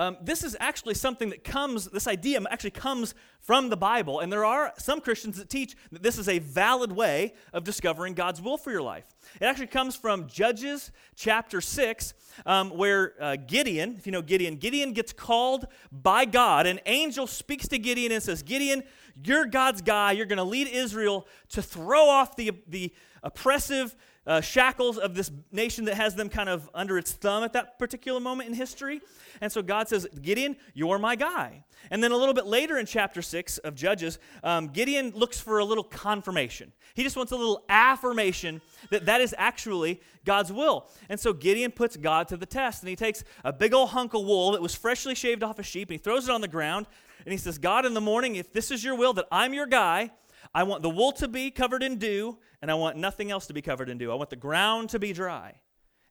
um, 0.00 0.16
this 0.22 0.42
is 0.42 0.56
actually 0.60 0.94
something 0.94 1.28
that 1.28 1.44
comes, 1.44 1.84
this 1.84 2.06
idea 2.06 2.40
actually 2.50 2.70
comes 2.70 3.14
from 3.38 3.68
the 3.68 3.76
Bible. 3.76 4.20
And 4.20 4.32
there 4.32 4.46
are 4.46 4.72
some 4.78 5.02
Christians 5.02 5.36
that 5.36 5.50
teach 5.50 5.76
that 5.92 6.02
this 6.02 6.16
is 6.16 6.26
a 6.26 6.38
valid 6.38 6.90
way 6.90 7.34
of 7.52 7.64
discovering 7.64 8.14
God's 8.14 8.40
will 8.40 8.56
for 8.56 8.70
your 8.70 8.80
life. 8.80 9.04
It 9.38 9.44
actually 9.44 9.66
comes 9.66 9.96
from 9.96 10.26
Judges 10.26 10.90
chapter 11.16 11.60
6, 11.60 12.14
um, 12.46 12.70
where 12.70 13.12
uh, 13.20 13.36
Gideon, 13.46 13.96
if 13.98 14.06
you 14.06 14.12
know 14.12 14.22
Gideon, 14.22 14.56
Gideon 14.56 14.94
gets 14.94 15.12
called 15.12 15.66
by 15.92 16.24
God. 16.24 16.66
An 16.66 16.80
angel 16.86 17.26
speaks 17.26 17.68
to 17.68 17.78
Gideon 17.78 18.10
and 18.10 18.22
says, 18.22 18.42
Gideon, 18.42 18.82
you're 19.22 19.44
God's 19.44 19.82
guy. 19.82 20.12
You're 20.12 20.24
going 20.24 20.38
to 20.38 20.44
lead 20.44 20.68
Israel 20.68 21.26
to 21.50 21.60
throw 21.60 22.08
off 22.08 22.36
the, 22.36 22.52
the 22.66 22.94
oppressive 23.22 23.94
uh, 24.26 24.40
shackles 24.40 24.98
of 24.98 25.14
this 25.14 25.30
nation 25.50 25.86
that 25.86 25.94
has 25.94 26.14
them 26.14 26.28
kind 26.28 26.48
of 26.48 26.68
under 26.74 26.98
its 26.98 27.12
thumb 27.12 27.42
at 27.42 27.52
that 27.54 27.78
particular 27.78 28.20
moment 28.20 28.48
in 28.48 28.54
history. 28.54 29.00
And 29.40 29.50
so 29.50 29.62
God 29.62 29.88
says, 29.88 30.06
Gideon, 30.20 30.56
you're 30.74 30.98
my 30.98 31.16
guy. 31.16 31.64
And 31.90 32.04
then 32.04 32.12
a 32.12 32.16
little 32.16 32.34
bit 32.34 32.46
later 32.46 32.78
in 32.78 32.84
chapter 32.84 33.22
6 33.22 33.58
of 33.58 33.74
Judges, 33.74 34.18
um, 34.44 34.68
Gideon 34.68 35.12
looks 35.14 35.40
for 35.40 35.58
a 35.58 35.64
little 35.64 35.84
confirmation. 35.84 36.72
He 36.94 37.02
just 37.02 37.16
wants 37.16 37.32
a 37.32 37.36
little 37.36 37.64
affirmation 37.68 38.60
that 38.90 39.06
that 39.06 39.22
is 39.22 39.34
actually 39.38 40.00
God's 40.24 40.52
will. 40.52 40.88
And 41.08 41.18
so 41.18 41.32
Gideon 41.32 41.70
puts 41.70 41.96
God 41.96 42.28
to 42.28 42.36
the 42.36 42.46
test. 42.46 42.82
And 42.82 42.90
he 42.90 42.96
takes 42.96 43.24
a 43.44 43.52
big 43.52 43.72
old 43.72 43.90
hunk 43.90 44.12
of 44.12 44.24
wool 44.24 44.52
that 44.52 44.60
was 44.60 44.74
freshly 44.74 45.14
shaved 45.14 45.42
off 45.42 45.58
a 45.58 45.62
sheep 45.62 45.88
and 45.88 45.94
he 45.94 45.98
throws 45.98 46.28
it 46.28 46.30
on 46.30 46.42
the 46.42 46.48
ground. 46.48 46.86
And 47.24 47.32
he 47.32 47.38
says, 47.38 47.58
God, 47.58 47.86
in 47.86 47.94
the 47.94 48.00
morning, 48.00 48.36
if 48.36 48.52
this 48.52 48.70
is 48.70 48.84
your 48.84 48.94
will, 48.94 49.12
that 49.14 49.26
I'm 49.30 49.54
your 49.54 49.66
guy, 49.66 50.10
I 50.54 50.64
want 50.64 50.82
the 50.82 50.90
wool 50.90 51.12
to 51.12 51.28
be 51.28 51.50
covered 51.50 51.82
in 51.82 51.96
dew, 51.96 52.38
and 52.60 52.70
I 52.70 52.74
want 52.74 52.96
nothing 52.96 53.30
else 53.30 53.46
to 53.46 53.52
be 53.52 53.62
covered 53.62 53.88
in 53.88 53.98
dew. 53.98 54.10
I 54.10 54.14
want 54.14 54.30
the 54.30 54.36
ground 54.36 54.90
to 54.90 54.98
be 54.98 55.12
dry. 55.12 55.54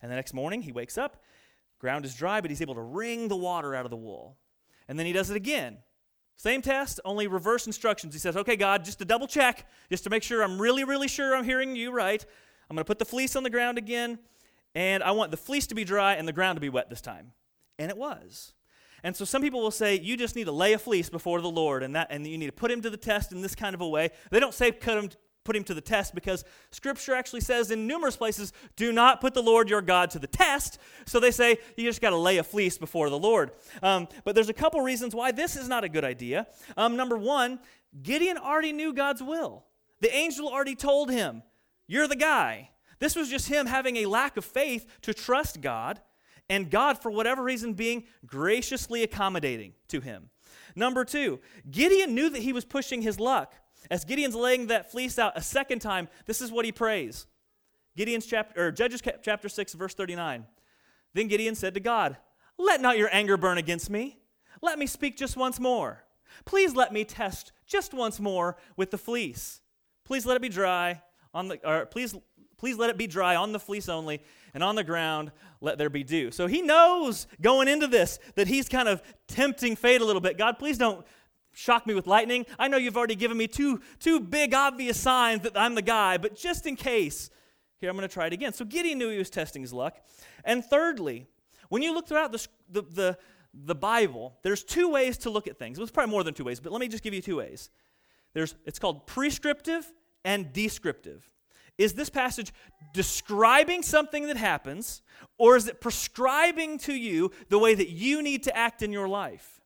And 0.01 0.09
the 0.09 0.15
next 0.15 0.33
morning, 0.33 0.61
he 0.61 0.71
wakes 0.71 0.97
up, 0.97 1.17
ground 1.77 2.05
is 2.05 2.15
dry, 2.15 2.39
but 2.39 2.49
he's 2.49 2.61
able 2.61 2.75
to 2.75 2.81
wring 2.81 3.27
the 3.27 3.35
water 3.35 3.75
out 3.75 3.85
of 3.85 3.91
the 3.91 3.97
wool. 3.97 4.37
And 4.87 4.97
then 4.97 5.05
he 5.05 5.13
does 5.13 5.29
it 5.29 5.35
again. 5.35 5.79
Same 6.37 6.61
test, 6.61 7.01
only 7.03 7.27
reverse 7.27 7.67
instructions. 7.67 8.13
He 8.13 8.19
says, 8.19 8.37
Okay, 8.37 8.55
God, 8.55 8.85
just 8.85 8.99
to 8.99 9.05
double 9.05 9.27
check, 9.27 9.67
just 9.89 10.05
to 10.05 10.09
make 10.09 10.23
sure 10.23 10.41
I'm 10.41 10.59
really, 10.59 10.85
really 10.85 11.09
sure 11.09 11.35
I'm 11.35 11.43
hearing 11.43 11.75
you 11.75 11.91
right, 11.91 12.25
I'm 12.69 12.75
going 12.75 12.83
to 12.83 12.87
put 12.87 12.99
the 12.99 13.05
fleece 13.05 13.35
on 13.35 13.43
the 13.43 13.49
ground 13.49 13.77
again, 13.77 14.19
and 14.73 15.03
I 15.03 15.11
want 15.11 15.31
the 15.31 15.37
fleece 15.37 15.67
to 15.67 15.75
be 15.75 15.83
dry 15.83 16.13
and 16.13 16.25
the 16.25 16.33
ground 16.33 16.55
to 16.55 16.61
be 16.61 16.69
wet 16.69 16.89
this 16.89 17.01
time. 17.01 17.33
And 17.77 17.91
it 17.91 17.97
was. 17.97 18.53
And 19.03 19.15
so 19.15 19.25
some 19.25 19.41
people 19.41 19.61
will 19.61 19.71
say 19.71 19.99
you 19.99 20.17
just 20.17 20.35
need 20.35 20.45
to 20.45 20.51
lay 20.51 20.73
a 20.73 20.79
fleece 20.79 21.09
before 21.09 21.41
the 21.41 21.49
Lord 21.49 21.83
and 21.83 21.95
that 21.95 22.07
and 22.09 22.25
you 22.25 22.37
need 22.37 22.47
to 22.47 22.51
put 22.51 22.71
him 22.71 22.81
to 22.81 22.89
the 22.89 22.97
test 22.97 23.31
in 23.31 23.41
this 23.41 23.55
kind 23.55 23.73
of 23.73 23.81
a 23.81 23.87
way. 23.87 24.09
They 24.31 24.39
don't 24.39 24.53
say 24.53 24.71
put 24.71 24.97
him 24.97 25.09
put 25.45 25.55
him 25.55 25.63
to 25.63 25.73
the 25.73 25.81
test 25.81 26.13
because 26.13 26.43
scripture 26.69 27.15
actually 27.15 27.41
says 27.41 27.71
in 27.71 27.87
numerous 27.87 28.15
places 28.15 28.53
do 28.75 28.91
not 28.91 29.19
put 29.19 29.33
the 29.33 29.41
Lord 29.41 29.69
your 29.69 29.81
God 29.81 30.11
to 30.11 30.19
the 30.19 30.27
test. 30.27 30.77
So 31.05 31.19
they 31.19 31.31
say 31.31 31.57
you 31.75 31.85
just 31.85 32.01
got 32.01 32.11
to 32.11 32.17
lay 32.17 32.37
a 32.37 32.43
fleece 32.43 32.77
before 32.77 33.09
the 33.09 33.17
Lord. 33.17 33.51
Um, 33.81 34.07
but 34.23 34.35
there's 34.35 34.49
a 34.49 34.53
couple 34.53 34.81
reasons 34.81 35.15
why 35.15 35.31
this 35.31 35.55
is 35.55 35.67
not 35.67 35.83
a 35.83 35.89
good 35.89 36.03
idea. 36.03 36.47
Um, 36.77 36.95
number 36.95 37.17
one, 37.17 37.59
Gideon 38.03 38.37
already 38.37 38.73
knew 38.73 38.93
God's 38.93 39.23
will. 39.23 39.65
The 40.01 40.13
angel 40.13 40.47
already 40.47 40.75
told 40.75 41.09
him, 41.09 41.41
"You're 41.87 42.07
the 42.07 42.15
guy." 42.15 42.69
This 42.99 43.15
was 43.15 43.29
just 43.29 43.47
him 43.47 43.65
having 43.65 43.97
a 43.97 44.05
lack 44.05 44.37
of 44.37 44.45
faith 44.45 44.85
to 45.01 45.13
trust 45.13 45.61
God 45.61 46.01
and 46.49 46.69
God, 46.71 47.01
for 47.01 47.11
whatever 47.11 47.43
reason, 47.43 47.73
being 47.73 48.05
graciously 48.25 49.03
accommodating 49.03 49.73
to 49.89 50.01
him. 50.01 50.29
Number 50.75 51.05
two, 51.05 51.39
Gideon 51.69 52.15
knew 52.15 52.29
that 52.29 52.41
he 52.41 52.53
was 52.53 52.65
pushing 52.65 53.01
his 53.01 53.19
luck. 53.19 53.53
As 53.91 54.03
Gideon's 54.03 54.35
laying 54.35 54.67
that 54.67 54.91
fleece 54.91 55.19
out 55.19 55.37
a 55.37 55.41
second 55.41 55.79
time, 55.79 56.09
this 56.25 56.41
is 56.41 56.51
what 56.51 56.65
he 56.65 56.71
prays. 56.71 57.27
Gideon's 57.95 58.25
chapter 58.25 58.67
or 58.67 58.71
Judges 58.71 59.01
chapter 59.21 59.49
6 59.49 59.73
verse 59.73 59.93
39. 59.93 60.45
Then 61.13 61.27
Gideon 61.27 61.55
said 61.55 61.73
to 61.73 61.79
God, 61.79 62.17
"Let 62.57 62.81
not 62.81 62.97
your 62.97 63.09
anger 63.13 63.37
burn 63.37 63.57
against 63.57 63.89
me. 63.89 64.19
Let 64.61 64.77
me 64.79 64.87
speak 64.87 65.17
just 65.17 65.37
once 65.37 65.59
more. 65.59 66.05
Please 66.45 66.75
let 66.75 66.93
me 66.93 67.03
test 67.03 67.51
just 67.65 67.93
once 67.93 68.19
more 68.19 68.57
with 68.75 68.91
the 68.91 68.97
fleece. 68.97 69.61
Please 70.03 70.25
let 70.25 70.35
it 70.35 70.41
be 70.41 70.49
dry 70.49 71.01
on 71.33 71.47
the 71.47 71.59
or 71.67 71.85
please 71.85 72.15
Please 72.59 72.77
let 72.77 72.89
it 72.89 72.97
be 72.97 73.07
dry 73.07 73.37
on 73.37 73.53
the 73.53 73.59
fleece 73.59 73.87
only, 73.87 74.21
and 74.53 74.63
on 74.63 74.75
the 74.75 74.83
ground 74.83 75.31
let 75.61 75.77
there 75.77 75.89
be 75.89 76.03
dew. 76.03 76.31
So 76.31 76.47
he 76.47 76.61
knows 76.61 77.27
going 77.41 77.67
into 77.67 77.87
this 77.87 78.19
that 78.35 78.47
he's 78.47 78.69
kind 78.69 78.87
of 78.87 79.01
tempting 79.27 79.75
fate 79.75 80.01
a 80.01 80.05
little 80.05 80.21
bit. 80.21 80.37
God, 80.37 80.59
please 80.59 80.77
don't 80.77 81.05
shock 81.51 81.85
me 81.85 81.93
with 81.93 82.07
lightning. 82.07 82.45
I 82.57 82.67
know 82.67 82.77
you've 82.77 82.97
already 82.97 83.15
given 83.15 83.37
me 83.37 83.47
two, 83.47 83.81
two 83.99 84.19
big, 84.19 84.53
obvious 84.53 84.99
signs 84.99 85.43
that 85.43 85.57
I'm 85.57 85.75
the 85.75 85.81
guy, 85.81 86.17
but 86.17 86.35
just 86.35 86.65
in 86.65 86.75
case, 86.75 87.29
here 87.79 87.89
I'm 87.89 87.95
going 87.95 88.07
to 88.07 88.13
try 88.13 88.27
it 88.27 88.33
again. 88.33 88.53
So 88.53 88.65
Gideon 88.65 88.97
knew 88.97 89.09
he 89.09 89.17
was 89.17 89.29
testing 89.29 89.61
his 89.61 89.73
luck. 89.73 89.97
And 90.45 90.63
thirdly, 90.63 91.27
when 91.69 91.81
you 91.81 91.93
look 91.93 92.07
throughout 92.07 92.31
the, 92.31 92.47
the, 92.69 92.81
the, 92.81 93.17
the 93.53 93.75
Bible, 93.75 94.37
there's 94.43 94.63
two 94.63 94.89
ways 94.89 95.17
to 95.19 95.29
look 95.29 95.47
at 95.47 95.57
things. 95.57 95.77
Well, 95.77 95.83
it's 95.83 95.91
probably 95.91 96.11
more 96.11 96.23
than 96.23 96.33
two 96.33 96.43
ways, 96.43 96.59
but 96.59 96.71
let 96.71 96.79
me 96.79 96.87
just 96.87 97.03
give 97.03 97.13
you 97.13 97.21
two 97.21 97.37
ways. 97.37 97.69
There's, 98.33 98.55
it's 98.65 98.79
called 98.79 99.07
prescriptive 99.07 99.91
and 100.23 100.53
descriptive. 100.53 101.29
Is 101.79 101.93
this 101.93 102.09
passage 102.09 102.53
describing 102.93 103.81
something 103.81 104.27
that 104.27 104.37
happens, 104.37 105.01
or 105.37 105.55
is 105.55 105.67
it 105.67 105.79
prescribing 105.79 106.77
to 106.79 106.93
you 106.93 107.31
the 107.47 107.57
way 107.57 107.73
that 107.73 107.89
you 107.89 108.21
need 108.21 108.43
to 108.43 108.55
act 108.55 108.83
in 108.83 108.91
your 108.91 109.07
life? 109.07 109.61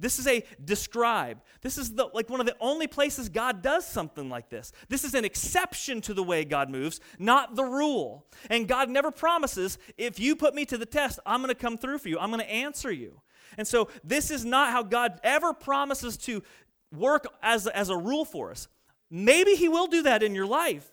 This 0.00 0.20
is 0.20 0.28
a 0.28 0.44
describe. 0.64 1.40
This 1.60 1.76
is 1.76 1.94
the, 1.94 2.06
like 2.14 2.30
one 2.30 2.38
of 2.38 2.46
the 2.46 2.54
only 2.60 2.86
places 2.86 3.28
God 3.28 3.60
does 3.62 3.84
something 3.84 4.28
like 4.30 4.48
this. 4.48 4.70
This 4.88 5.02
is 5.02 5.14
an 5.14 5.24
exception 5.24 6.00
to 6.02 6.14
the 6.14 6.22
way 6.22 6.44
God 6.44 6.70
moves, 6.70 7.00
not 7.18 7.56
the 7.56 7.64
rule. 7.64 8.28
And 8.48 8.68
God 8.68 8.88
never 8.88 9.10
promises, 9.10 9.76
if 9.96 10.20
you 10.20 10.36
put 10.36 10.54
me 10.54 10.64
to 10.66 10.78
the 10.78 10.86
test, 10.86 11.18
I'm 11.26 11.40
going 11.42 11.48
to 11.48 11.60
come 11.60 11.76
through 11.76 11.98
for 11.98 12.08
you, 12.08 12.20
I'm 12.20 12.30
going 12.30 12.40
to 12.40 12.50
answer 12.50 12.92
you. 12.92 13.20
And 13.56 13.66
so 13.66 13.88
this 14.04 14.30
is 14.30 14.44
not 14.44 14.70
how 14.70 14.84
God 14.84 15.18
ever 15.24 15.52
promises 15.52 16.16
to 16.18 16.44
work 16.96 17.26
as, 17.42 17.66
as 17.66 17.90
a 17.90 17.96
rule 17.96 18.24
for 18.24 18.52
us. 18.52 18.68
Maybe 19.10 19.56
He 19.56 19.68
will 19.68 19.88
do 19.88 20.02
that 20.02 20.22
in 20.22 20.36
your 20.36 20.46
life. 20.46 20.92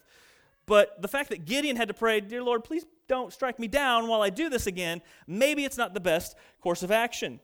But 0.66 1.02
the 1.02 1.08
fact 1.08 1.30
that 1.30 1.46
Gideon 1.46 1.76
had 1.76 1.88
to 1.90 1.94
pray, 1.94 2.20
Dear 2.22 2.44
Lord, 2.44 2.64
please 2.64 2.86
don't 3.08 3.32
strike 3.32 3.60
me 3.60 3.68
down 3.68 4.08
while 4.08 4.22
I 4.22 4.30
do 4.30 4.50
this 4.50 4.68
again, 4.68 5.02
maybe 5.28 5.64
it's 5.64 5.78
not 5.78 5.94
the 5.94 6.00
best 6.00 6.36
course 6.62 6.82
of 6.82 6.92
action. 6.92 7.40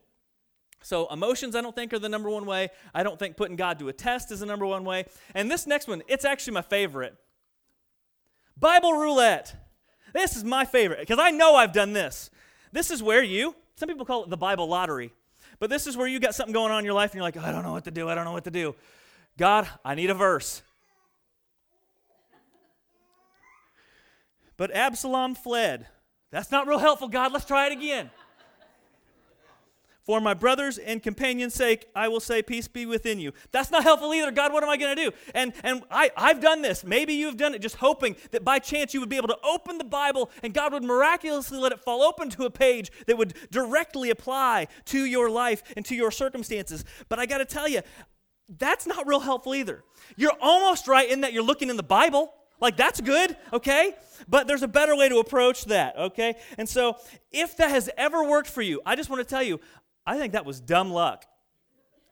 So, 0.82 1.06
emotions, 1.12 1.54
I 1.54 1.60
don't 1.60 1.74
think, 1.74 1.92
are 1.92 1.98
the 2.00 2.08
number 2.08 2.28
one 2.28 2.44
way. 2.44 2.70
I 2.92 3.04
don't 3.04 3.18
think 3.18 3.36
putting 3.36 3.54
God 3.54 3.78
to 3.78 3.88
a 3.88 3.92
test 3.92 4.32
is 4.32 4.40
the 4.40 4.46
number 4.46 4.66
one 4.66 4.84
way. 4.84 5.04
And 5.34 5.48
this 5.48 5.66
next 5.66 5.86
one, 5.86 6.02
it's 6.08 6.24
actually 6.24 6.54
my 6.54 6.62
favorite 6.62 7.16
Bible 8.58 8.92
roulette. 8.92 9.54
This 10.12 10.36
is 10.36 10.44
my 10.44 10.64
favorite 10.64 11.00
because 11.00 11.18
I 11.18 11.30
know 11.30 11.54
I've 11.54 11.72
done 11.72 11.92
this. 11.92 12.30
This 12.72 12.90
is 12.90 13.02
where 13.02 13.22
you, 13.22 13.54
some 13.76 13.88
people 13.88 14.04
call 14.04 14.24
it 14.24 14.30
the 14.30 14.36
Bible 14.36 14.66
lottery, 14.66 15.12
but 15.58 15.70
this 15.70 15.86
is 15.86 15.96
where 15.96 16.06
you 16.06 16.18
got 16.18 16.34
something 16.34 16.52
going 16.52 16.72
on 16.72 16.80
in 16.80 16.84
your 16.84 16.94
life 16.94 17.10
and 17.10 17.16
you're 17.16 17.22
like, 17.22 17.36
I 17.36 17.52
don't 17.52 17.62
know 17.62 17.72
what 17.72 17.84
to 17.84 17.90
do. 17.90 18.08
I 18.08 18.14
don't 18.14 18.24
know 18.24 18.32
what 18.32 18.44
to 18.44 18.50
do. 18.50 18.74
God, 19.38 19.68
I 19.84 19.94
need 19.94 20.10
a 20.10 20.14
verse. 20.14 20.62
But 24.56 24.74
Absalom 24.74 25.34
fled. 25.34 25.86
That's 26.30 26.50
not 26.50 26.66
real 26.66 26.78
helpful, 26.78 27.08
God. 27.08 27.32
Let's 27.32 27.44
try 27.44 27.66
it 27.66 27.72
again. 27.72 28.10
For 30.04 30.20
my 30.20 30.34
brothers 30.34 30.78
and 30.78 31.00
companions' 31.00 31.54
sake, 31.54 31.86
I 31.94 32.08
will 32.08 32.18
say, 32.18 32.42
Peace 32.42 32.66
be 32.66 32.86
within 32.86 33.20
you. 33.20 33.32
That's 33.52 33.70
not 33.70 33.84
helpful 33.84 34.12
either. 34.12 34.32
God, 34.32 34.52
what 34.52 34.64
am 34.64 34.68
I 34.68 34.76
going 34.76 34.96
to 34.96 35.04
do? 35.04 35.16
And, 35.32 35.52
and 35.62 35.84
I, 35.92 36.10
I've 36.16 36.40
done 36.40 36.60
this. 36.60 36.82
Maybe 36.82 37.14
you've 37.14 37.36
done 37.36 37.54
it 37.54 37.60
just 37.60 37.76
hoping 37.76 38.16
that 38.32 38.44
by 38.44 38.58
chance 38.58 38.92
you 38.94 39.00
would 39.00 39.08
be 39.08 39.16
able 39.16 39.28
to 39.28 39.38
open 39.44 39.78
the 39.78 39.84
Bible 39.84 40.30
and 40.42 40.52
God 40.52 40.72
would 40.72 40.82
miraculously 40.82 41.58
let 41.58 41.70
it 41.70 41.78
fall 41.78 42.02
open 42.02 42.30
to 42.30 42.46
a 42.46 42.50
page 42.50 42.90
that 43.06 43.16
would 43.16 43.34
directly 43.52 44.10
apply 44.10 44.66
to 44.86 45.04
your 45.04 45.30
life 45.30 45.62
and 45.76 45.84
to 45.86 45.94
your 45.94 46.10
circumstances. 46.10 46.84
But 47.08 47.20
I 47.20 47.26
got 47.26 47.38
to 47.38 47.44
tell 47.44 47.68
you, 47.68 47.82
that's 48.48 48.88
not 48.88 49.06
real 49.06 49.20
helpful 49.20 49.54
either. 49.54 49.84
You're 50.16 50.36
almost 50.40 50.88
right 50.88 51.08
in 51.08 51.20
that 51.20 51.32
you're 51.32 51.44
looking 51.44 51.70
in 51.70 51.76
the 51.76 51.84
Bible. 51.84 52.34
Like, 52.62 52.76
that's 52.76 53.00
good, 53.00 53.36
okay? 53.52 53.92
But 54.28 54.46
there's 54.46 54.62
a 54.62 54.68
better 54.68 54.94
way 54.94 55.08
to 55.08 55.18
approach 55.18 55.64
that, 55.64 55.98
okay? 55.98 56.36
And 56.56 56.68
so, 56.68 56.96
if 57.32 57.56
that 57.56 57.70
has 57.70 57.90
ever 57.98 58.22
worked 58.22 58.48
for 58.48 58.62
you, 58.62 58.80
I 58.86 58.94
just 58.94 59.10
want 59.10 59.20
to 59.20 59.28
tell 59.28 59.42
you, 59.42 59.58
I 60.06 60.16
think 60.16 60.34
that 60.34 60.46
was 60.46 60.60
dumb 60.60 60.92
luck. 60.92 61.24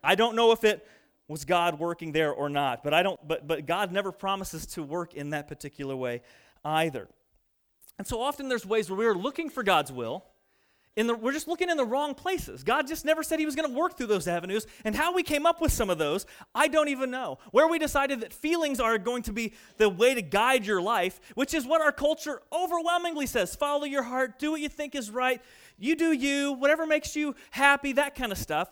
I 0.03 0.17
don't 0.17 0.35
know 0.35 0.51
if 0.51 0.65
it 0.65 0.85
was 1.29 1.45
God 1.45 1.79
working 1.79 2.11
there 2.11 2.33
or 2.33 2.49
not, 2.49 2.83
but 2.83 2.93
I 2.93 3.05
don't 3.05 3.21
but 3.27 3.47
but 3.47 3.65
God 3.65 3.93
never 3.93 4.11
promises 4.11 4.67
to 4.67 4.83
work 4.83 5.15
in 5.15 5.31
that 5.31 5.47
particular 5.47 5.95
way 5.95 6.23
either. 6.65 7.09
And 7.99 8.07
so 8.07 8.21
often 8.21 8.49
there's 8.49 8.67
ways 8.67 8.91
where 8.91 8.99
we're 8.99 9.15
looking 9.15 9.51
for 9.51 9.63
God's 9.63 9.93
will, 9.93 10.25
the, 10.97 11.15
we're 11.15 11.33
just 11.33 11.49
looking 11.49 11.71
in 11.71 11.77
the 11.77 11.85
wrong 11.85 12.15
places. 12.15 12.65
God 12.65 12.87
just 12.87 13.05
never 13.05 13.23
said 13.23 13.39
He 13.39 13.47
was 13.47 13.55
going 13.55 13.69
to 13.69 13.75
work 13.75 13.97
through 13.97 14.09
those 14.09 14.27
avenues. 14.27 14.67
And 14.85 14.95
how 14.95 15.15
we 15.15 15.23
came 15.23 15.47
up 15.47 15.61
with 15.61 15.73
some 15.73 15.89
of 15.89 15.99
those, 15.99 16.27
I 16.55 16.69
don't 16.69 16.89
even 16.89 17.11
know. 17.11 17.39
Where 17.53 17.69
we 17.69 17.79
decided 17.79 18.21
that 18.21 18.33
feelings 18.33 18.81
are 18.81 18.99
going 18.99 19.23
to 19.25 19.33
be 19.33 19.55
the 19.77 19.89
way 19.89 20.15
to 20.15 20.23
guide 20.23 20.67
your 20.67 20.83
life, 20.83 21.21
which 21.35 21.55
is 21.55 21.67
what 21.67 21.81
our 21.81 21.93
culture 21.93 22.43
overwhelmingly 22.53 23.27
says 23.27 23.55
follow 23.55 23.85
your 23.85 24.03
heart, 24.03 24.39
do 24.39 24.51
what 24.51 24.61
you 24.61 24.69
think 24.69 24.95
is 24.95 25.11
right, 25.11 25.41
you 25.79 25.95
do 25.95 26.13
you, 26.13 26.53
whatever 26.53 26.87
makes 26.87 27.15
you 27.15 27.35
happy, 27.51 27.93
that 27.93 28.15
kind 28.15 28.33
of 28.33 28.39
stuff. 28.39 28.71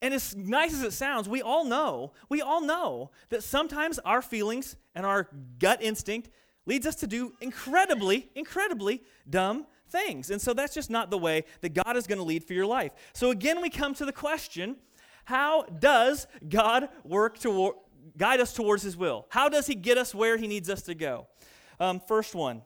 And 0.00 0.12
as 0.12 0.36
nice 0.36 0.72
as 0.72 0.82
it 0.82 0.92
sounds, 0.92 1.28
we 1.28 1.42
all 1.42 1.64
know, 1.64 2.12
we 2.28 2.42
all 2.42 2.60
know 2.60 3.10
that 3.30 3.42
sometimes 3.42 3.98
our 4.00 4.22
feelings 4.22 4.76
and 4.94 5.06
our 5.06 5.28
gut 5.58 5.82
instinct 5.82 6.30
leads 6.66 6.86
us 6.86 6.96
to 6.96 7.06
do 7.06 7.32
incredibly, 7.40 8.28
incredibly 8.34 9.02
dumb 9.28 9.66
things. 9.94 10.30
And 10.30 10.40
so 10.40 10.52
that's 10.52 10.74
just 10.74 10.90
not 10.90 11.10
the 11.10 11.18
way 11.18 11.44
that 11.60 11.72
God 11.72 11.96
is 11.96 12.06
going 12.06 12.18
to 12.18 12.24
lead 12.24 12.44
for 12.44 12.52
your 12.52 12.66
life. 12.66 12.92
So 13.12 13.30
again, 13.30 13.62
we 13.62 13.70
come 13.70 13.94
to 13.94 14.04
the 14.04 14.12
question 14.12 14.76
how 15.24 15.62
does 15.62 16.26
God 16.46 16.90
work 17.02 17.38
to 17.38 17.74
guide 18.16 18.40
us 18.40 18.52
towards 18.52 18.82
His 18.82 18.96
will? 18.96 19.26
How 19.30 19.48
does 19.48 19.66
He 19.66 19.74
get 19.74 19.96
us 19.96 20.14
where 20.14 20.36
He 20.36 20.46
needs 20.46 20.68
us 20.68 20.82
to 20.82 20.94
go? 20.94 21.28
Um, 21.80 22.00
first 22.00 22.34
one, 22.34 22.62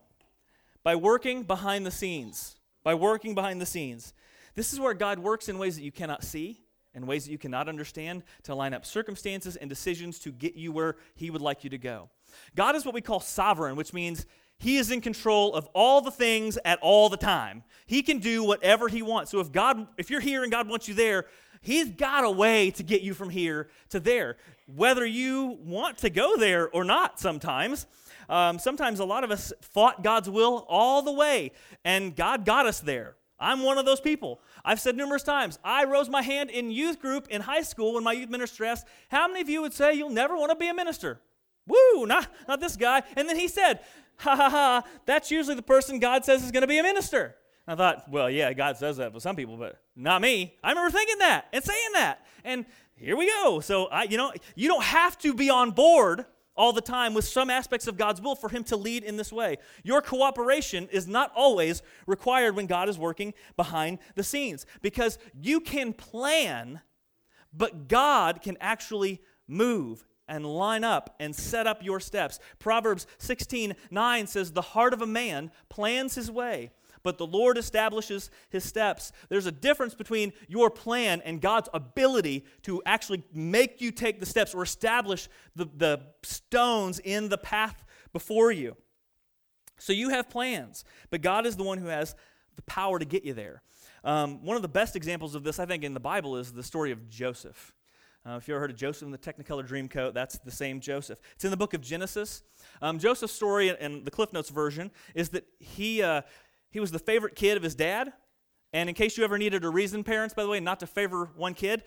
by 0.83 0.97
working 0.97 1.45
behind 1.45 1.87
the 1.87 1.91
scenes. 1.91 2.57
By 2.83 2.95
working 2.95 3.35
behind 3.35 3.61
the 3.61 3.67
scenes. 3.67 4.15
This 4.55 4.73
is 4.73 4.81
where 4.81 4.95
God 4.95 5.19
works 5.19 5.49
in 5.49 5.59
ways 5.59 5.77
that 5.77 5.83
you 5.83 5.93
cannot 5.93 6.25
see 6.25 6.61
and 6.95 7.07
ways 7.07 7.25
that 7.25 7.31
you 7.31 7.39
cannot 7.39 7.69
understand 7.69 8.25
to 8.45 8.55
line 8.55 8.75
up 8.75 8.85
circumstances 8.85 9.55
and 9.55 9.71
decisions 9.71 10.19
to 10.21 10.33
get 10.33 10.55
you 10.55 10.73
where 10.73 10.97
He 11.15 11.31
would 11.31 11.43
like 11.43 11.63
you 11.63 11.71
to 11.71 11.79
go. 11.79 12.11
God 12.57 12.75
is 12.75 12.85
what 12.85 12.95
we 12.95 13.01
call 13.01 13.21
sovereign, 13.21 13.77
which 13.77 13.93
means 13.93 14.27
he 14.59 14.77
is 14.77 14.91
in 14.91 15.01
control 15.01 15.55
of 15.55 15.69
all 15.73 16.01
the 16.01 16.11
things 16.11 16.59
at 16.65 16.79
all 16.83 17.09
the 17.09 17.17
time. 17.17 17.63
He 17.87 18.03
can 18.03 18.19
do 18.19 18.43
whatever 18.43 18.89
he 18.89 19.03
wants. 19.03 19.31
So 19.31 19.41
if 19.41 19.53
God 19.53 19.87
if 19.97 20.11
you're 20.11 20.21
here 20.21 20.43
and 20.43 20.51
God 20.51 20.69
wants 20.69 20.89
you 20.89 20.95
there, 20.95 21.27
he's 21.61 21.89
got 21.91 22.25
a 22.25 22.31
way 22.31 22.71
to 22.73 22.83
get 22.83 23.03
you 23.03 23.15
from 23.15 23.31
here 23.31 23.69
to 23.91 24.01
there. 24.01 24.37
Whether 24.67 25.07
you 25.07 25.59
want 25.63 25.99
to 25.99 26.11
go 26.11 26.37
there 26.37 26.69
or 26.69 26.85
not 26.85 27.21
sometimes. 27.21 27.87
Um, 28.29 28.59
sometimes 28.59 29.01
a 29.01 29.07
lot 29.07 29.25
of 29.25 29.31
us 29.31 29.55
fought 29.63 30.03
God's 30.03 30.29
will 30.29 30.67
all 30.69 31.01
the 31.01 31.13
way, 31.13 31.53
and 31.83 32.15
God 32.15 32.45
got 32.45 32.67
us 32.67 32.79
there. 32.79 33.17
I'm 33.41 33.63
one 33.63 33.79
of 33.79 33.87
those 33.87 34.01
people. 34.01 34.41
I've 34.65 34.81
said 34.81 34.97
numerous 34.97 35.23
times, 35.23 35.59
I 35.65 35.85
rose 35.85 36.11
my 36.11 36.21
hand 36.21 36.51
in 36.51 36.71
youth 36.71 37.01
group 37.01 37.29
in 37.29 37.41
high 37.41 37.63
school 37.63 37.95
when 37.95 38.05
my 38.05 38.13
youth 38.13 38.29
minister 38.29 38.65
asked, 38.67 38.87
How 39.11 39.29
many 39.29 39.41
of 39.41 39.49
you 39.49 39.63
would 39.63 39.73
say 39.73 39.95
you'll 39.95 40.11
never 40.11 40.37
want 40.37 40.51
to 40.51 40.57
be 40.57 40.69
a 40.69 40.75
minister? 40.75 41.21
Woo, 41.69 42.07
not, 42.07 42.27
not 42.49 42.61
this 42.61 42.77
guy. 42.77 43.03
And 43.17 43.29
then 43.29 43.37
he 43.37 43.47
said, 43.47 43.81
ha 44.17 44.35
ha 44.35 44.51
ha, 44.51 44.83
that's 45.07 45.31
usually 45.31 45.55
the 45.55 45.63
person 45.63 45.99
God 45.99 46.25
says 46.25 46.43
is 46.43 46.51
going 46.51 46.63
to 46.63 46.67
be 46.67 46.79
a 46.79 46.83
minister. 46.83 47.37
I 47.67 47.75
thought, 47.75 48.11
well, 48.11 48.31
yeah, 48.31 48.53
God 48.55 48.79
says 48.79 48.97
that 48.97 49.13
for 49.13 49.21
some 49.21 49.37
people, 49.37 49.57
but 49.57 49.81
not 49.95 50.23
me. 50.23 50.55
I 50.65 50.71
remember 50.71 50.91
thinking 50.91 51.19
that 51.19 51.47
and 51.53 51.63
saying 51.63 51.93
that. 51.95 52.27
And 52.43 52.65
here 52.97 53.17
we 53.17 53.27
go. 53.27 53.61
So, 53.61 53.87
I, 53.87 54.05
you 54.05 54.17
know, 54.17 54.33
you 54.57 54.69
don't 54.69 54.83
have 54.83 55.19
to 55.19 55.35
be 55.35 55.51
on 55.51 55.73
board 55.73 56.25
all 56.57 56.73
the 56.73 56.81
time 56.81 57.15
with 57.15 57.25
some 57.25 57.51
aspects 57.51 57.87
of 57.87 57.97
God's 57.97 58.21
will 58.21 58.35
for 58.35 58.49
Him 58.49 58.65
to 58.65 58.77
lead 58.77 59.05
in 59.05 59.17
this 59.17 59.33
way. 59.33 59.59
Your 59.85 60.03
cooperation 60.03 60.89
is 60.91 61.07
not 61.07 61.31
always 61.37 61.83
required 62.07 62.57
when 62.57 62.67
God 62.67 62.89
is 62.89 62.99
working 62.99 63.35
behind 63.57 63.99
the 64.17 64.25
scenes 64.25 64.67
because 64.83 65.19
you 65.41 65.61
can 65.61 65.93
plan, 65.93 66.81
but 67.53 67.87
God 67.87 68.41
can 68.43 68.57
actually 68.61 69.21
move 69.47 70.05
and 70.29 70.45
line 70.47 70.85
up 70.85 71.15
and 71.21 71.35
set 71.35 71.67
up 71.67 71.83
your 71.83 72.01
steps. 72.01 72.39
Proverbs 72.59 73.07
16 73.19 73.75
9 73.91 74.27
says, 74.27 74.53
The 74.53 74.63
heart 74.63 74.93
of 74.93 75.03
a 75.03 75.07
man 75.07 75.51
plans 75.69 76.15
his 76.15 76.31
way, 76.31 76.71
but 77.03 77.19
the 77.19 77.27
Lord 77.27 77.59
establishes 77.59 78.31
his 78.51 78.65
steps. 78.65 79.13
There's 79.29 79.47
a 79.47 79.53
difference 79.53 79.95
between 79.95 80.33
your 80.49 80.71
plan 80.71 81.23
and 81.25 81.41
God's 81.41 81.69
ability 81.73 82.45
to 82.63 82.83
actually 82.87 83.25
make 83.33 83.81
you 83.81 83.91
take 83.91 84.21
the 84.21 84.27
steps 84.27 84.55
or 84.55 84.63
establish 84.63 85.29
the, 85.57 85.69
the 85.77 86.01
stones 86.23 86.99
in 86.99 87.29
the 87.29 87.39
path 87.39 87.85
before 88.13 88.53
you. 88.53 88.77
So 89.79 89.93
you 89.93 90.11
have 90.11 90.29
plans, 90.29 90.85
but 91.11 91.23
God 91.23 91.47
is 91.47 91.57
the 91.57 91.63
one 91.63 91.79
who 91.79 91.87
has 91.87 92.15
the 92.57 92.63
power 92.63 92.99
to 92.99 93.05
get 93.05 93.25
you 93.25 93.33
there. 93.33 93.63
Um, 94.05 94.45
one 94.45 94.57
of 94.57 94.63
the 94.63 94.69
best 94.69 94.97
examples 94.97 95.35
of 95.35 95.45
this, 95.45 95.59
I 95.59 95.67
think, 95.67 95.85
in 95.85 95.95
the 95.95 96.01
Bible 96.01 96.37
is 96.37 96.53
the 96.53 96.63
story 96.63 96.91
of 96.91 97.09
Joseph. 97.09 97.75
Uh, 98.27 98.37
if 98.37 98.49
you 98.49 98.55
ever 98.55 98.61
heard 98.61 98.71
of 98.71 98.77
Joseph 98.77 99.07
in 99.07 99.11
the 99.11 99.19
Technicolor 99.19 99.67
Dreamcoat, 99.67 100.13
that's 100.13 100.39
the 100.39 100.51
same 100.51 100.81
Joseph. 100.81 101.19
It's 101.35 101.45
in 101.45 101.51
the 101.51 101.57
book 101.57 101.73
of 101.73 101.81
Genesis. 101.81 102.43
Um, 102.83 102.99
Joseph's 102.99 103.33
story 103.33 103.75
in 103.81 104.05
the 104.05 104.11
Cliff 104.11 104.33
Notes 104.33 104.51
version 104.51 104.91
is 105.15 105.31
that 105.31 105.47
he, 105.59 106.03
uh, 106.03 106.23
he 106.71 106.81
was 106.81 106.91
the 106.91 106.99
favorite 106.99 107.37
kid 107.37 107.57
of 107.57 107.63
his 107.63 107.75
dad. 107.75 108.13
And 108.73 108.89
in 108.89 108.95
case 108.95 109.17
you 109.17 109.25
ever 109.25 109.39
needed 109.39 109.65
a 109.65 109.71
reason, 109.71 110.05
parents, 110.05 110.35
by 110.35 110.43
the 110.43 110.49
way, 110.49 110.61
not 110.61 110.81
to 110.81 110.87
favor 110.87 111.31
one 111.37 111.55
kid, 111.55 111.85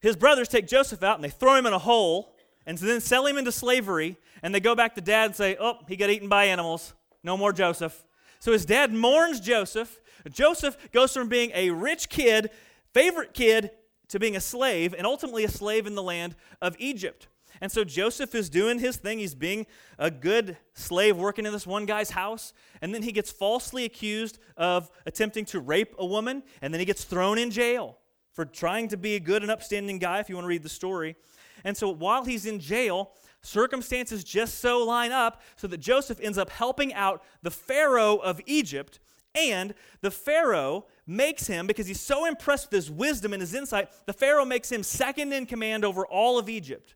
his 0.00 0.16
brothers 0.16 0.48
take 0.48 0.66
Joseph 0.66 1.02
out 1.02 1.16
and 1.16 1.24
they 1.24 1.30
throw 1.30 1.54
him 1.54 1.66
in 1.66 1.72
a 1.72 1.78
hole 1.78 2.34
and 2.66 2.78
then 2.78 3.00
sell 3.00 3.26
him 3.26 3.36
into 3.36 3.52
slavery. 3.52 4.16
And 4.42 4.54
they 4.54 4.60
go 4.60 4.74
back 4.74 4.94
to 4.94 5.00
dad 5.00 5.26
and 5.26 5.36
say, 5.36 5.56
Oh, 5.60 5.78
he 5.88 5.96
got 5.96 6.08
eaten 6.08 6.28
by 6.28 6.44
animals. 6.46 6.94
No 7.22 7.36
more 7.36 7.52
Joseph. 7.52 8.04
So 8.38 8.52
his 8.52 8.64
dad 8.64 8.92
mourns 8.92 9.40
Joseph. 9.40 10.00
Joseph 10.30 10.76
goes 10.92 11.12
from 11.12 11.28
being 11.28 11.50
a 11.54 11.70
rich 11.70 12.08
kid, 12.08 12.50
favorite 12.92 13.34
kid, 13.34 13.70
to 14.08 14.18
being 14.18 14.36
a 14.36 14.40
slave, 14.40 14.94
and 14.96 15.06
ultimately 15.06 15.44
a 15.44 15.48
slave 15.48 15.86
in 15.86 15.94
the 15.94 16.02
land 16.02 16.34
of 16.60 16.76
Egypt. 16.78 17.28
And 17.60 17.70
so 17.70 17.84
Joseph 17.84 18.34
is 18.34 18.50
doing 18.50 18.78
his 18.78 18.96
thing. 18.96 19.18
He's 19.18 19.34
being 19.34 19.66
a 19.98 20.10
good 20.10 20.56
slave 20.74 21.16
working 21.16 21.46
in 21.46 21.52
this 21.52 21.66
one 21.66 21.86
guy's 21.86 22.10
house. 22.10 22.52
And 22.82 22.92
then 22.94 23.02
he 23.02 23.12
gets 23.12 23.30
falsely 23.30 23.84
accused 23.84 24.38
of 24.56 24.90
attempting 25.06 25.44
to 25.46 25.60
rape 25.60 25.94
a 25.98 26.04
woman. 26.04 26.42
And 26.60 26.74
then 26.74 26.80
he 26.80 26.84
gets 26.84 27.04
thrown 27.04 27.38
in 27.38 27.50
jail 27.50 27.98
for 28.32 28.44
trying 28.44 28.88
to 28.88 28.96
be 28.96 29.14
a 29.14 29.20
good 29.20 29.42
and 29.42 29.50
upstanding 29.50 29.98
guy, 29.98 30.18
if 30.18 30.28
you 30.28 30.34
want 30.34 30.44
to 30.44 30.48
read 30.48 30.64
the 30.64 30.68
story. 30.68 31.14
And 31.62 31.76
so 31.76 31.88
while 31.88 32.24
he's 32.24 32.44
in 32.44 32.58
jail, 32.58 33.12
circumstances 33.40 34.24
just 34.24 34.58
so 34.58 34.84
line 34.84 35.12
up 35.12 35.40
so 35.54 35.68
that 35.68 35.78
Joseph 35.78 36.18
ends 36.20 36.36
up 36.36 36.50
helping 36.50 36.92
out 36.92 37.22
the 37.42 37.50
Pharaoh 37.50 38.16
of 38.16 38.40
Egypt. 38.46 38.98
And 39.34 39.74
the 40.00 40.10
Pharaoh 40.10 40.86
makes 41.06 41.46
him, 41.46 41.66
because 41.66 41.86
he's 41.86 42.00
so 42.00 42.24
impressed 42.24 42.70
with 42.70 42.76
his 42.76 42.90
wisdom 42.90 43.32
and 43.32 43.40
his 43.40 43.54
insight, 43.54 43.88
the 44.06 44.12
Pharaoh 44.12 44.44
makes 44.44 44.70
him 44.70 44.82
second 44.82 45.32
in 45.32 45.46
command 45.46 45.84
over 45.84 46.06
all 46.06 46.38
of 46.38 46.48
Egypt. 46.48 46.94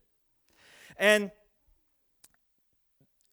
And 0.97 1.31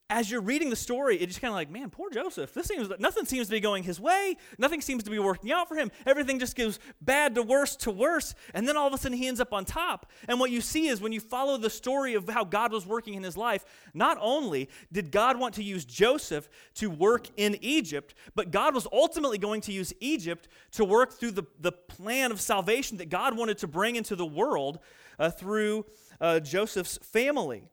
as 0.08 0.30
you're 0.30 0.40
reading 0.40 0.70
the 0.70 0.76
story, 0.76 1.16
it's 1.16 1.26
just 1.26 1.40
kind 1.40 1.50
of 1.50 1.56
like, 1.56 1.68
man, 1.68 1.90
poor 1.90 2.10
Joseph. 2.10 2.54
This 2.54 2.66
seems 2.66 2.88
nothing 3.00 3.24
seems 3.24 3.48
to 3.48 3.52
be 3.52 3.58
going 3.58 3.82
his 3.82 3.98
way. 3.98 4.36
Nothing 4.56 4.80
seems 4.80 5.02
to 5.02 5.10
be 5.10 5.18
working 5.18 5.50
out 5.50 5.66
for 5.66 5.74
him. 5.74 5.90
Everything 6.06 6.38
just 6.38 6.54
goes 6.54 6.78
bad 7.00 7.34
to 7.34 7.42
worse 7.42 7.74
to 7.76 7.90
worse, 7.90 8.34
and 8.54 8.68
then 8.68 8.76
all 8.76 8.86
of 8.86 8.94
a 8.94 8.98
sudden 8.98 9.18
he 9.18 9.26
ends 9.26 9.40
up 9.40 9.52
on 9.52 9.64
top. 9.64 10.10
And 10.28 10.38
what 10.38 10.52
you 10.52 10.60
see 10.60 10.86
is 10.86 11.00
when 11.00 11.12
you 11.12 11.18
follow 11.18 11.56
the 11.56 11.70
story 11.70 12.14
of 12.14 12.28
how 12.28 12.44
God 12.44 12.72
was 12.72 12.86
working 12.86 13.14
in 13.14 13.24
his 13.24 13.36
life, 13.36 13.64
not 13.94 14.16
only 14.20 14.70
did 14.92 15.10
God 15.10 15.40
want 15.40 15.54
to 15.54 15.64
use 15.64 15.84
Joseph 15.84 16.48
to 16.74 16.88
work 16.88 17.26
in 17.36 17.56
Egypt, 17.60 18.14
but 18.36 18.52
God 18.52 18.74
was 18.74 18.86
ultimately 18.92 19.38
going 19.38 19.60
to 19.62 19.72
use 19.72 19.92
Egypt 19.98 20.46
to 20.72 20.84
work 20.84 21.14
through 21.14 21.32
the, 21.32 21.44
the 21.58 21.72
plan 21.72 22.30
of 22.30 22.40
salvation 22.40 22.98
that 22.98 23.10
God 23.10 23.36
wanted 23.36 23.58
to 23.58 23.66
bring 23.66 23.96
into 23.96 24.14
the 24.14 24.26
world 24.26 24.78
uh, 25.18 25.30
through 25.30 25.84
uh, 26.20 26.38
Joseph's 26.38 26.96
family. 26.98 27.64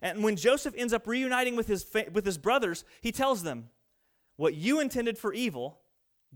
And 0.00 0.22
when 0.22 0.36
Joseph 0.36 0.74
ends 0.76 0.92
up 0.92 1.06
reuniting 1.06 1.56
with 1.56 1.66
his, 1.66 1.86
with 2.12 2.24
his 2.24 2.38
brothers, 2.38 2.84
he 3.00 3.12
tells 3.12 3.42
them, 3.42 3.68
What 4.36 4.54
you 4.54 4.80
intended 4.80 5.18
for 5.18 5.32
evil, 5.32 5.80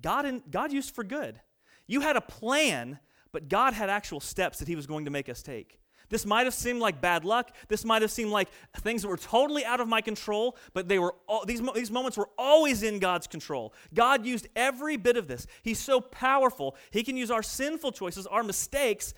God, 0.00 0.26
in, 0.26 0.42
God 0.50 0.72
used 0.72 0.94
for 0.94 1.04
good. 1.04 1.40
You 1.86 2.00
had 2.00 2.16
a 2.16 2.20
plan, 2.20 2.98
but 3.32 3.48
God 3.48 3.72
had 3.72 3.88
actual 3.88 4.20
steps 4.20 4.58
that 4.58 4.68
he 4.68 4.76
was 4.76 4.86
going 4.86 5.04
to 5.04 5.10
make 5.10 5.28
us 5.28 5.42
take. 5.42 5.78
This 6.08 6.24
might 6.24 6.46
have 6.46 6.54
seemed 6.54 6.80
like 6.80 7.00
bad 7.00 7.24
luck. 7.24 7.54
This 7.68 7.84
might 7.84 8.02
have 8.02 8.10
seemed 8.10 8.30
like 8.30 8.48
things 8.76 9.02
that 9.02 9.08
were 9.08 9.16
totally 9.16 9.64
out 9.64 9.80
of 9.80 9.88
my 9.88 10.00
control, 10.00 10.56
but 10.72 10.88
they 10.88 10.98
were 10.98 11.14
all, 11.26 11.44
these, 11.44 11.60
these 11.74 11.90
moments 11.90 12.16
were 12.16 12.28
always 12.38 12.82
in 12.82 12.98
God's 12.98 13.26
control. 13.26 13.74
God 13.92 14.24
used 14.24 14.46
every 14.54 14.96
bit 14.96 15.16
of 15.16 15.26
this. 15.26 15.46
He's 15.62 15.80
so 15.80 16.00
powerful. 16.00 16.76
He 16.90 17.02
can 17.02 17.16
use 17.16 17.30
our 17.30 17.42
sinful 17.42 17.92
choices, 17.92 18.26
our 18.26 18.44
mistakes, 18.44 19.14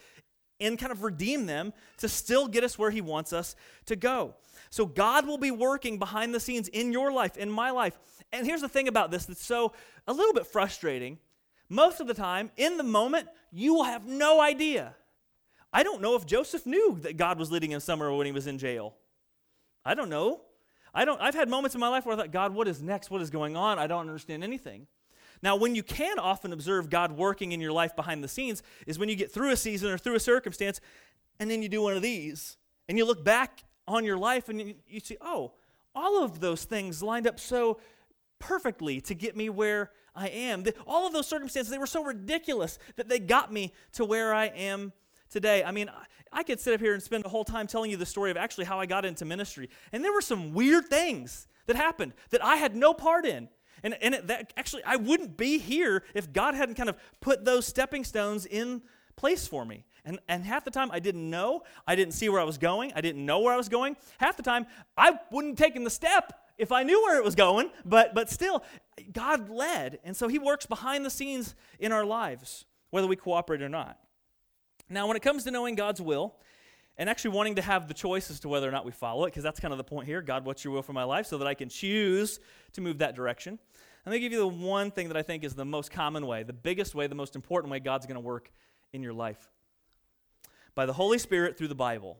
and 0.60 0.78
kind 0.78 0.92
of 0.92 1.02
redeem 1.02 1.46
them 1.46 1.72
to 1.98 2.08
still 2.08 2.48
get 2.48 2.64
us 2.64 2.78
where 2.78 2.90
He 2.90 3.00
wants 3.00 3.32
us 3.32 3.56
to 3.86 3.96
go. 3.96 4.34
So 4.70 4.86
God 4.86 5.26
will 5.26 5.38
be 5.38 5.50
working 5.50 5.98
behind 5.98 6.34
the 6.34 6.40
scenes 6.40 6.68
in 6.68 6.92
your 6.92 7.12
life, 7.12 7.36
in 7.36 7.50
my 7.50 7.70
life. 7.70 7.98
And 8.32 8.46
here's 8.46 8.60
the 8.60 8.68
thing 8.68 8.88
about 8.88 9.10
this 9.10 9.26
that's 9.26 9.44
so 9.44 9.72
a 10.06 10.12
little 10.12 10.34
bit 10.34 10.46
frustrating. 10.46 11.18
Most 11.68 12.00
of 12.00 12.06
the 12.06 12.14
time, 12.14 12.50
in 12.56 12.76
the 12.76 12.82
moment, 12.82 13.28
you 13.52 13.74
will 13.74 13.84
have 13.84 14.06
no 14.06 14.40
idea. 14.40 14.94
I 15.72 15.82
don't 15.82 16.00
know 16.00 16.16
if 16.16 16.26
Joseph 16.26 16.64
knew 16.64 16.98
that 17.02 17.16
God 17.16 17.38
was 17.38 17.50
leading 17.50 17.72
him 17.72 17.80
somewhere 17.80 18.10
when 18.12 18.26
he 18.26 18.32
was 18.32 18.46
in 18.46 18.58
jail. 18.58 18.94
I 19.84 19.94
don't 19.94 20.08
know. 20.08 20.40
I 20.94 21.04
don't, 21.04 21.20
I've 21.20 21.34
had 21.34 21.48
moments 21.48 21.74
in 21.74 21.80
my 21.80 21.88
life 21.88 22.06
where 22.06 22.14
I 22.14 22.18
thought, 22.18 22.32
God, 22.32 22.54
what 22.54 22.68
is 22.68 22.82
next? 22.82 23.10
What 23.10 23.20
is 23.20 23.30
going 23.30 23.56
on? 23.56 23.78
I 23.78 23.86
don't 23.86 24.00
understand 24.00 24.42
anything. 24.42 24.86
Now, 25.42 25.56
when 25.56 25.74
you 25.74 25.82
can 25.82 26.18
often 26.18 26.52
observe 26.52 26.90
God 26.90 27.12
working 27.12 27.52
in 27.52 27.60
your 27.60 27.72
life 27.72 27.94
behind 27.94 28.22
the 28.22 28.28
scenes 28.28 28.62
is 28.86 28.98
when 28.98 29.08
you 29.08 29.16
get 29.16 29.32
through 29.32 29.50
a 29.50 29.56
season 29.56 29.90
or 29.90 29.98
through 29.98 30.16
a 30.16 30.20
circumstance, 30.20 30.80
and 31.38 31.50
then 31.50 31.62
you 31.62 31.68
do 31.68 31.82
one 31.82 31.94
of 31.94 32.02
these, 32.02 32.56
and 32.88 32.98
you 32.98 33.04
look 33.04 33.24
back 33.24 33.62
on 33.86 34.04
your 34.04 34.18
life 34.18 34.48
and 34.48 34.74
you, 34.86 35.00
see, 35.00 35.16
oh, 35.20 35.52
all 35.94 36.22
of 36.22 36.40
those 36.40 36.64
things 36.64 37.02
lined 37.02 37.26
up 37.26 37.40
so 37.40 37.80
perfectly 38.38 39.00
to 39.00 39.14
get 39.14 39.36
me 39.36 39.48
where 39.48 39.90
I 40.14 40.28
am. 40.28 40.64
All 40.86 41.06
of 41.06 41.12
those 41.12 41.26
circumstances, 41.26 41.70
they 41.70 41.78
were 41.78 41.86
so 41.86 42.04
ridiculous 42.04 42.78
that 42.96 43.08
they 43.08 43.18
got 43.18 43.52
me 43.52 43.72
to 43.92 44.04
where 44.04 44.34
I 44.34 44.46
am 44.46 44.92
today. 45.30 45.64
I 45.64 45.70
mean, 45.70 45.88
I, 45.88 46.04
I 46.32 46.42
could 46.42 46.60
sit 46.60 46.74
up 46.74 46.80
here 46.80 46.94
and 46.94 47.02
spend 47.02 47.24
the 47.24 47.28
whole 47.28 47.44
time 47.44 47.66
telling 47.66 47.90
you 47.90 47.96
the 47.96 48.06
story 48.06 48.30
of 48.30 48.36
actually 48.36 48.64
how 48.64 48.78
I 48.78 48.86
got 48.86 49.04
into 49.04 49.24
ministry. 49.24 49.70
And 49.92 50.04
there 50.04 50.12
were 50.12 50.20
some 50.20 50.52
weird 50.52 50.88
things 50.88 51.46
that 51.66 51.76
happened 51.76 52.14
that 52.30 52.44
I 52.44 52.56
had 52.56 52.76
no 52.76 52.94
part 52.94 53.24
in. 53.24 53.48
And, 53.82 53.94
and 54.02 54.14
it, 54.14 54.26
that, 54.28 54.52
actually, 54.56 54.82
I 54.84 54.96
wouldn't 54.96 55.36
be 55.36 55.58
here 55.58 56.04
if 56.14 56.32
God 56.32 56.54
hadn't 56.54 56.74
kind 56.74 56.88
of 56.88 56.96
put 57.20 57.44
those 57.44 57.66
stepping 57.66 58.04
stones 58.04 58.46
in 58.46 58.82
place 59.16 59.46
for 59.46 59.64
me. 59.64 59.84
And, 60.04 60.18
and 60.28 60.44
half 60.44 60.64
the 60.64 60.70
time 60.70 60.90
I 60.90 61.00
didn't 61.00 61.28
know. 61.28 61.62
I 61.86 61.96
didn't 61.96 62.14
see 62.14 62.28
where 62.28 62.40
I 62.40 62.44
was 62.44 62.56
going. 62.56 62.92
I 62.94 63.00
didn't 63.00 63.24
know 63.24 63.40
where 63.40 63.52
I 63.52 63.56
was 63.56 63.68
going. 63.68 63.96
Half 64.18 64.36
the 64.36 64.42
time 64.42 64.66
I 64.96 65.18
wouldn't 65.30 65.58
have 65.58 65.66
taken 65.66 65.84
the 65.84 65.90
step 65.90 66.32
if 66.56 66.72
I 66.72 66.82
knew 66.82 67.02
where 67.02 67.18
it 67.18 67.24
was 67.24 67.34
going. 67.34 67.70
But, 67.84 68.14
but 68.14 68.30
still, 68.30 68.64
God 69.12 69.50
led. 69.50 69.98
And 70.04 70.16
so 70.16 70.28
He 70.28 70.38
works 70.38 70.66
behind 70.66 71.04
the 71.04 71.10
scenes 71.10 71.54
in 71.78 71.92
our 71.92 72.04
lives, 72.04 72.64
whether 72.90 73.06
we 73.06 73.16
cooperate 73.16 73.60
or 73.60 73.68
not. 73.68 73.98
Now, 74.88 75.06
when 75.06 75.16
it 75.16 75.22
comes 75.22 75.44
to 75.44 75.50
knowing 75.50 75.74
God's 75.74 76.00
will, 76.00 76.36
and 76.98 77.08
actually 77.08 77.30
wanting 77.30 77.54
to 77.54 77.62
have 77.62 77.86
the 77.88 77.94
choice 77.94 78.30
as 78.30 78.40
to 78.40 78.48
whether 78.48 78.68
or 78.68 78.72
not 78.72 78.84
we 78.84 78.92
follow 78.92 79.24
it, 79.24 79.28
because 79.28 79.44
that's 79.44 79.60
kind 79.60 79.72
of 79.72 79.78
the 79.78 79.84
point 79.84 80.06
here 80.06 80.20
God, 80.20 80.44
what's 80.44 80.64
your 80.64 80.74
will 80.74 80.82
for 80.82 80.92
my 80.92 81.04
life? 81.04 81.26
So 81.26 81.38
that 81.38 81.46
I 81.46 81.54
can 81.54 81.68
choose 81.68 82.40
to 82.72 82.80
move 82.80 82.98
that 82.98 83.14
direction. 83.14 83.58
Let 84.04 84.12
me 84.12 84.20
give 84.20 84.32
you 84.32 84.38
the 84.38 84.48
one 84.48 84.90
thing 84.90 85.08
that 85.08 85.16
I 85.16 85.22
think 85.22 85.44
is 85.44 85.54
the 85.54 85.64
most 85.64 85.90
common 85.90 86.26
way, 86.26 86.42
the 86.42 86.52
biggest 86.52 86.94
way, 86.94 87.06
the 87.06 87.14
most 87.14 87.36
important 87.36 87.70
way 87.70 87.78
God's 87.78 88.06
going 88.06 88.14
to 88.14 88.20
work 88.20 88.50
in 88.92 89.02
your 89.02 89.12
life. 89.12 89.50
By 90.74 90.86
the 90.86 90.92
Holy 90.92 91.18
Spirit 91.18 91.58
through 91.58 91.68
the 91.68 91.74
Bible. 91.74 92.18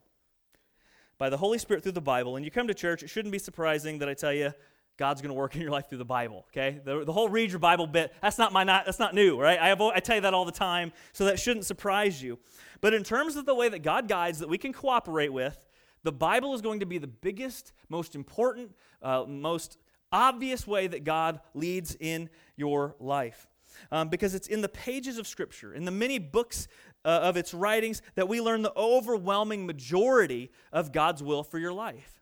By 1.16 1.30
the 1.30 1.38
Holy 1.38 1.58
Spirit 1.58 1.82
through 1.82 1.92
the 1.92 2.00
Bible. 2.00 2.36
And 2.36 2.44
you 2.44 2.50
come 2.50 2.68
to 2.68 2.74
church, 2.74 3.02
it 3.02 3.08
shouldn't 3.08 3.32
be 3.32 3.38
surprising 3.38 3.98
that 3.98 4.08
I 4.08 4.14
tell 4.14 4.32
you 4.32 4.52
God's 4.98 5.22
going 5.22 5.30
to 5.30 5.34
work 5.34 5.54
in 5.54 5.62
your 5.62 5.70
life 5.70 5.88
through 5.88 5.98
the 5.98 6.04
Bible. 6.04 6.44
Okay, 6.48 6.80
the, 6.84 7.04
the 7.04 7.12
whole 7.12 7.28
read 7.28 7.50
your 7.50 7.60
Bible 7.60 7.86
bit 7.86 8.12
that's 8.20 8.36
not 8.36 8.52
my 8.52 8.64
not 8.64 8.84
that's 8.84 8.98
not 8.98 9.14
new, 9.14 9.40
right? 9.40 9.58
I 9.58 9.68
have 9.68 9.80
I 9.80 10.00
tell 10.00 10.16
you 10.16 10.22
that 10.22 10.34
all 10.34 10.44
the 10.44 10.52
time, 10.52 10.92
so 11.12 11.24
that 11.24 11.38
shouldn't 11.38 11.64
surprise 11.64 12.22
you. 12.22 12.38
But 12.80 12.92
in 12.94 13.04
terms 13.04 13.36
of 13.36 13.46
the 13.46 13.54
way 13.54 13.68
that 13.68 13.80
God 13.80 14.08
guides 14.08 14.40
that 14.40 14.48
we 14.48 14.58
can 14.58 14.72
cooperate 14.72 15.32
with, 15.32 15.66
the 16.02 16.12
Bible 16.12 16.52
is 16.54 16.60
going 16.60 16.80
to 16.80 16.86
be 16.86 16.98
the 16.98 17.06
biggest, 17.06 17.72
most 17.88 18.14
important, 18.14 18.72
uh, 19.00 19.24
most 19.26 19.78
obvious 20.10 20.66
way 20.66 20.86
that 20.86 21.04
God 21.04 21.40
leads 21.54 21.96
in 21.98 22.28
your 22.56 22.96
life. 22.98 23.46
Um, 23.92 24.08
because 24.08 24.34
it's 24.34 24.48
in 24.48 24.60
the 24.62 24.68
pages 24.68 25.18
of 25.18 25.28
Scripture, 25.28 25.72
in 25.72 25.84
the 25.84 25.90
many 25.92 26.18
books 26.18 26.66
uh, 27.04 27.20
of 27.22 27.36
its 27.36 27.54
writings, 27.54 28.02
that 28.16 28.28
we 28.28 28.40
learn 28.40 28.62
the 28.62 28.72
overwhelming 28.76 29.66
majority 29.66 30.50
of 30.72 30.90
God's 30.90 31.22
will 31.22 31.44
for 31.44 31.58
your 31.58 31.72
life. 31.72 32.20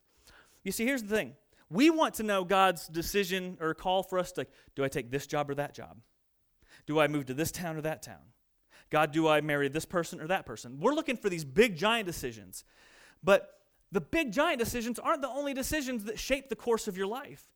You 0.64 0.72
see, 0.72 0.84
here's 0.84 1.02
the 1.02 1.14
thing 1.14 1.34
we 1.70 1.90
want 1.90 2.14
to 2.14 2.22
know 2.22 2.44
God's 2.44 2.86
decision 2.86 3.58
or 3.60 3.74
call 3.74 4.02
for 4.02 4.18
us 4.18 4.32
to 4.32 4.46
do 4.74 4.84
I 4.84 4.88
take 4.88 5.10
this 5.10 5.26
job 5.26 5.50
or 5.50 5.54
that 5.56 5.74
job? 5.74 5.98
Do 6.86 7.00
I 7.00 7.08
move 7.08 7.26
to 7.26 7.34
this 7.34 7.50
town 7.50 7.76
or 7.76 7.80
that 7.82 8.02
town? 8.02 8.32
God, 8.90 9.12
do 9.12 9.26
I 9.26 9.40
marry 9.40 9.68
this 9.68 9.84
person 9.84 10.20
or 10.20 10.28
that 10.28 10.46
person? 10.46 10.78
We're 10.80 10.94
looking 10.94 11.16
for 11.16 11.28
these 11.28 11.44
big, 11.44 11.76
giant 11.76 12.06
decisions. 12.06 12.64
But 13.22 13.50
the 13.90 14.00
big, 14.00 14.32
giant 14.32 14.60
decisions 14.60 14.98
aren't 14.98 15.22
the 15.22 15.28
only 15.28 15.54
decisions 15.54 16.04
that 16.04 16.18
shape 16.18 16.48
the 16.48 16.56
course 16.56 16.86
of 16.86 16.96
your 16.96 17.06
life. 17.06 17.48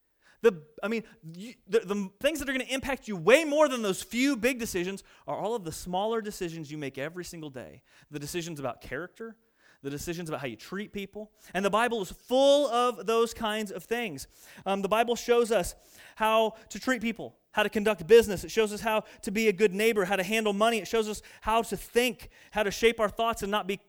The, 0.42 0.62
I 0.82 0.88
mean, 0.88 1.04
you, 1.34 1.54
the, 1.68 1.80
the 1.80 2.10
things 2.20 2.38
that 2.38 2.48
are 2.48 2.52
going 2.52 2.66
to 2.66 2.72
impact 2.72 3.08
you 3.08 3.16
way 3.16 3.44
more 3.44 3.68
than 3.68 3.82
those 3.82 4.02
few 4.02 4.36
big 4.36 4.58
decisions 4.58 5.04
are 5.26 5.36
all 5.36 5.54
of 5.54 5.64
the 5.64 5.72
smaller 5.72 6.22
decisions 6.22 6.70
you 6.70 6.78
make 6.78 6.96
every 6.96 7.24
single 7.24 7.50
day. 7.50 7.82
The 8.10 8.18
decisions 8.18 8.58
about 8.58 8.80
character, 8.80 9.36
the 9.82 9.90
decisions 9.90 10.28
about 10.28 10.40
how 10.40 10.46
you 10.46 10.56
treat 10.56 10.92
people. 10.92 11.30
And 11.54 11.64
the 11.64 11.70
Bible 11.70 12.02
is 12.02 12.10
full 12.10 12.68
of 12.68 13.06
those 13.06 13.32
kinds 13.32 13.70
of 13.70 13.84
things. 13.84 14.26
Um, 14.66 14.82
the 14.82 14.88
Bible 14.88 15.16
shows 15.16 15.50
us 15.50 15.74
how 16.16 16.54
to 16.68 16.78
treat 16.78 17.00
people, 17.00 17.36
how 17.52 17.62
to 17.62 17.68
conduct 17.68 18.06
business. 18.06 18.44
It 18.44 18.50
shows 18.50 18.72
us 18.72 18.80
how 18.80 19.04
to 19.22 19.30
be 19.30 19.48
a 19.48 19.52
good 19.52 19.72
neighbor, 19.72 20.04
how 20.04 20.16
to 20.16 20.22
handle 20.22 20.52
money. 20.52 20.78
It 20.78 20.88
shows 20.88 21.08
us 21.08 21.22
how 21.40 21.62
to 21.62 21.76
think, 21.76 22.28
how 22.50 22.62
to 22.62 22.70
shape 22.70 23.00
our 23.00 23.08
thoughts 23.08 23.42
and 23.42 23.50
not 23.50 23.66
be 23.66 23.80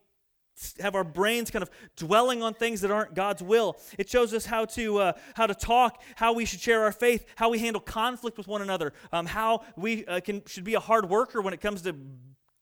have 0.80 0.94
our 0.94 1.04
brains 1.04 1.50
kind 1.50 1.62
of 1.62 1.70
dwelling 1.96 2.42
on 2.42 2.52
things 2.52 2.82
that 2.82 2.90
aren't 2.90 3.14
God's 3.14 3.42
will. 3.42 3.76
It 3.98 4.08
shows 4.08 4.34
us 4.34 4.44
how 4.44 4.66
to 4.66 4.98
uh, 4.98 5.12
how 5.34 5.46
to 5.46 5.54
talk, 5.54 6.02
how 6.16 6.34
we 6.34 6.44
should 6.44 6.60
share 6.60 6.82
our 6.84 6.92
faith, 6.92 7.24
how 7.36 7.48
we 7.48 7.58
handle 7.58 7.80
conflict 7.80 8.36
with 8.36 8.48
one 8.48 8.62
another, 8.62 8.92
um, 9.12 9.26
how 9.26 9.62
we 9.76 10.04
uh, 10.04 10.20
can 10.20 10.42
should 10.46 10.64
be 10.64 10.74
a 10.74 10.80
hard 10.80 11.08
worker 11.08 11.40
when 11.40 11.54
it 11.54 11.60
comes 11.60 11.82
to 11.82 11.96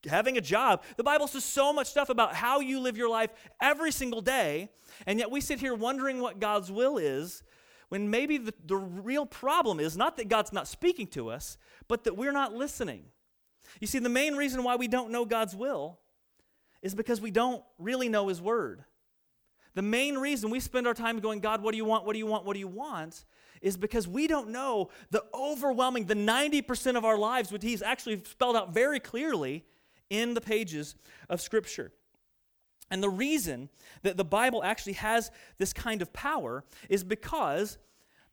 having 0.09 0.39
a 0.39 0.41
job. 0.41 0.83
The 0.97 1.05
Bible 1.05 1.27
says 1.27 1.45
so 1.45 1.73
much 1.73 1.89
stuff 1.89 2.09
about 2.09 2.35
how 2.35 2.61
you 2.61 2.81
live 2.81 2.97
your 2.97 3.09
life 3.09 3.31
every 3.61 3.93
single 3.93 4.21
day, 4.21 4.71
and 5.07 5.19
yet 5.19 5.31
we 5.31 5.41
sit 5.41 5.61
here 5.61 5.75
wondering 5.75 6.21
what 6.21 6.41
God's 6.41 6.71
will 6.71 6.99
is 6.99 7.43
when 7.89 8.09
maybe 8.09 8.39
the, 8.39 8.55
the 8.67 8.77
real 8.77 9.27
problem 9.27 9.81
is 9.81 9.97
not 9.97 10.17
that 10.17 10.29
God's 10.29 10.53
not 10.53 10.69
speaking 10.69 11.09
to 11.09 11.29
us, 11.29 11.59
but 11.89 12.05
that 12.05 12.17
we're 12.17 12.33
not 12.33 12.55
listening. 12.55 13.05
You 13.81 13.87
see, 13.87 13.99
the 13.99 14.09
main 14.09 14.37
reason 14.37 14.63
why 14.63 14.77
we 14.77 14.89
don't 14.89 15.11
know 15.11 15.25
God's 15.25 15.55
will 15.55 15.99
is 16.83 16.95
because 16.95 17.21
we 17.21 17.31
don't 17.31 17.63
really 17.79 18.09
know 18.09 18.29
His 18.29 18.41
Word. 18.41 18.85
The 19.75 19.83
main 19.83 20.17
reason 20.19 20.51
we 20.51 20.61
spend 20.61 20.87
our 20.87 20.95
time 20.95 21.21
going, 21.21 21.41
God, 21.41 21.63
what 21.63 21.73
do 21.73 21.77
you 21.77 21.85
want? 21.85 22.07
What 22.07 22.13
do 22.13 22.19
you 22.19 22.27
want? 22.27 22.45
What 22.45 22.55
do 22.55 22.61
you 22.61 22.69
want? 22.69 23.25
is 23.61 23.77
because 23.77 24.09
we 24.09 24.27
don't 24.27 24.49
know 24.49 24.89
the 25.11 25.23
overwhelming, 25.35 26.07
the 26.07 26.15
90% 26.15 26.97
of 26.97 27.05
our 27.05 27.19
lives, 27.19 27.53
which 27.53 27.63
he's 27.63 27.83
actually 27.83 28.23
spelled 28.25 28.57
out 28.57 28.73
very 28.73 28.99
clearly 28.99 29.65
in 30.11 30.35
the 30.35 30.41
pages 30.41 30.97
of 31.29 31.41
Scripture. 31.41 31.93
And 32.91 33.03
the 33.03 33.09
reason 33.09 33.69
that 34.03 34.17
the 34.17 34.25
Bible 34.25 34.63
actually 34.65 34.95
has 34.95 35.31
this 35.59 35.73
kind 35.73 36.03
of 36.03 36.13
power 36.13 36.65
is 36.89 37.05
because 37.05 37.79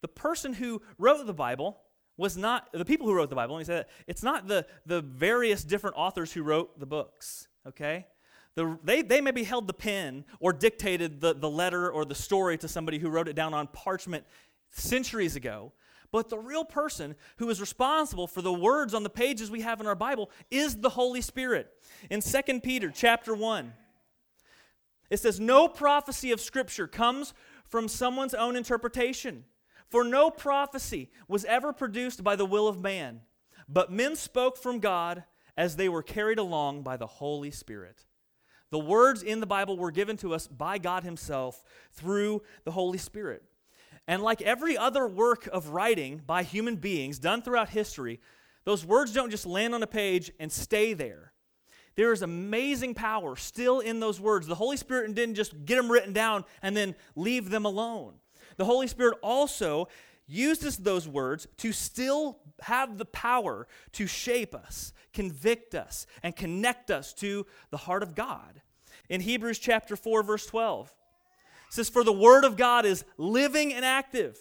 the 0.02 0.08
person 0.08 0.54
who 0.54 0.82
wrote 0.98 1.26
the 1.26 1.34
Bible 1.34 1.80
was 2.18 2.36
not 2.36 2.68
the 2.74 2.86
people 2.86 3.06
who 3.06 3.14
wrote 3.14 3.30
the 3.30 3.36
Bible. 3.36 3.56
Let 3.56 3.60
me 3.60 3.66
say 3.66 3.76
that 3.76 3.90
it's 4.08 4.24
not 4.24 4.48
the 4.48 4.66
the 4.86 5.02
various 5.02 5.64
different 5.64 5.96
authors 5.96 6.34
who 6.34 6.42
wrote 6.42 6.80
the 6.80 6.88
books. 6.88 7.48
Okay, 7.68 8.08
the, 8.56 8.80
they 8.84 9.04
they 9.04 9.22
maybe 9.22 9.44
held 9.44 9.68
the 9.68 9.74
pen 9.74 10.26
or 10.40 10.52
dictated 10.52 11.22
the 11.22 11.36
the 11.36 11.50
letter 11.50 11.92
or 11.92 12.06
the 12.06 12.16
story 12.16 12.58
to 12.58 12.68
somebody 12.68 12.98
who 12.98 13.10
wrote 13.10 13.28
it 13.28 13.36
down 13.36 13.54
on 13.54 13.68
parchment 13.68 14.26
centuries 14.72 15.36
ago. 15.36 15.72
But 16.12 16.30
the 16.30 16.38
real 16.38 16.64
person 16.64 17.16
who 17.38 17.50
is 17.50 17.60
responsible 17.60 18.28
for 18.28 18.42
the 18.42 18.54
words 18.54 18.94
on 18.94 19.04
the 19.04 19.10
pages 19.10 19.52
we 19.52 19.62
have 19.62 19.82
in 19.82 19.88
our 19.88 19.96
Bible 19.96 20.30
is 20.50 20.78
the 20.78 20.90
Holy 20.90 21.22
Spirit. 21.22 21.70
In 22.10 22.22
2 22.22 22.60
Peter 22.62 22.92
chapter 22.94 23.34
1, 23.36 23.74
it 25.10 25.18
says, 25.18 25.40
No 25.40 25.68
prophecy 25.68 26.32
of 26.32 26.42
Scripture 26.42 26.88
comes 26.88 27.34
from 27.66 27.88
someone's 27.88 28.34
own 28.34 28.56
interpretation. 28.56 29.44
For 29.90 30.04
no 30.04 30.30
prophecy 30.30 31.10
was 31.28 31.46
ever 31.46 31.72
produced 31.72 32.24
by 32.24 32.36
the 32.36 32.46
will 32.46 32.68
of 32.68 32.82
man, 32.82 33.22
but 33.70 33.92
men 33.92 34.16
spoke 34.16 34.58
from 34.58 34.80
God 34.80 35.24
as 35.56 35.76
they 35.76 35.88
were 35.88 36.04
carried 36.04 36.40
along 36.40 36.84
by 36.84 36.98
the 36.98 37.08
Holy 37.08 37.52
Spirit. 37.52 38.06
The 38.70 38.80
words 38.80 39.24
in 39.24 39.40
the 39.40 39.48
Bible 39.48 39.78
were 39.78 39.92
given 39.92 40.18
to 40.18 40.34
us 40.34 40.46
by 40.46 40.78
God 40.78 41.04
Himself 41.04 41.64
through 41.92 42.42
the 42.66 42.72
Holy 42.72 42.98
Spirit. 42.98 43.44
And 44.08 44.24
like 44.24 44.42
every 44.42 44.78
other 44.78 45.08
work 45.08 45.48
of 45.48 45.70
writing 45.70 46.22
by 46.26 46.44
human 46.44 46.78
beings 46.78 47.20
done 47.20 47.42
throughout 47.42 47.70
history, 47.70 48.22
those 48.64 48.86
words 48.86 49.14
don't 49.14 49.32
just 49.32 49.46
land 49.46 49.76
on 49.76 49.84
a 49.84 49.88
page 49.88 50.32
and 50.40 50.52
stay 50.52 50.94
there. 50.94 51.34
There 51.96 52.14
is 52.14 52.22
amazing 52.22 52.94
power 52.94 53.36
still 53.36 53.80
in 53.80 54.00
those 54.00 54.22
words. 54.22 54.48
The 54.48 54.56
Holy 54.56 54.78
Spirit 54.78 55.14
didn't 55.16 55.36
just 55.36 55.66
get 55.66 55.76
them 55.78 55.92
written 55.92 56.14
down 56.14 56.46
and 56.62 56.78
then 56.78 56.96
leave 57.16 57.50
them 57.50 57.66
alone 57.66 58.14
the 58.58 58.66
Holy 58.66 58.88
Spirit 58.88 59.18
also 59.22 59.88
uses 60.28 60.78
those 60.78 61.08
words 61.08 61.48
to 61.58 61.72
still 61.72 62.40
have 62.62 62.98
the 62.98 63.06
power 63.06 63.68
to 63.94 64.08
shape 64.08 64.54
us, 64.54 64.92
convict 65.14 65.74
us, 65.74 66.06
and 66.22 66.36
connect 66.36 66.92
us 66.92 67.14
to 67.14 67.46
the 67.70 67.78
heart 67.78 68.04
of 68.04 68.14
God. 68.14 68.62
In 69.10 69.22
Hebrews 69.22 69.60
chapter 69.60 69.96
4, 69.96 70.24
verse 70.24 70.46
12, 70.46 70.94
says, 71.70 71.90
For 71.90 72.04
the 72.04 72.14
word 72.14 72.46
of 72.46 72.58
God 72.58 72.86
is 72.86 73.04
living 73.18 73.74
and 73.74 73.84
active. 73.84 74.38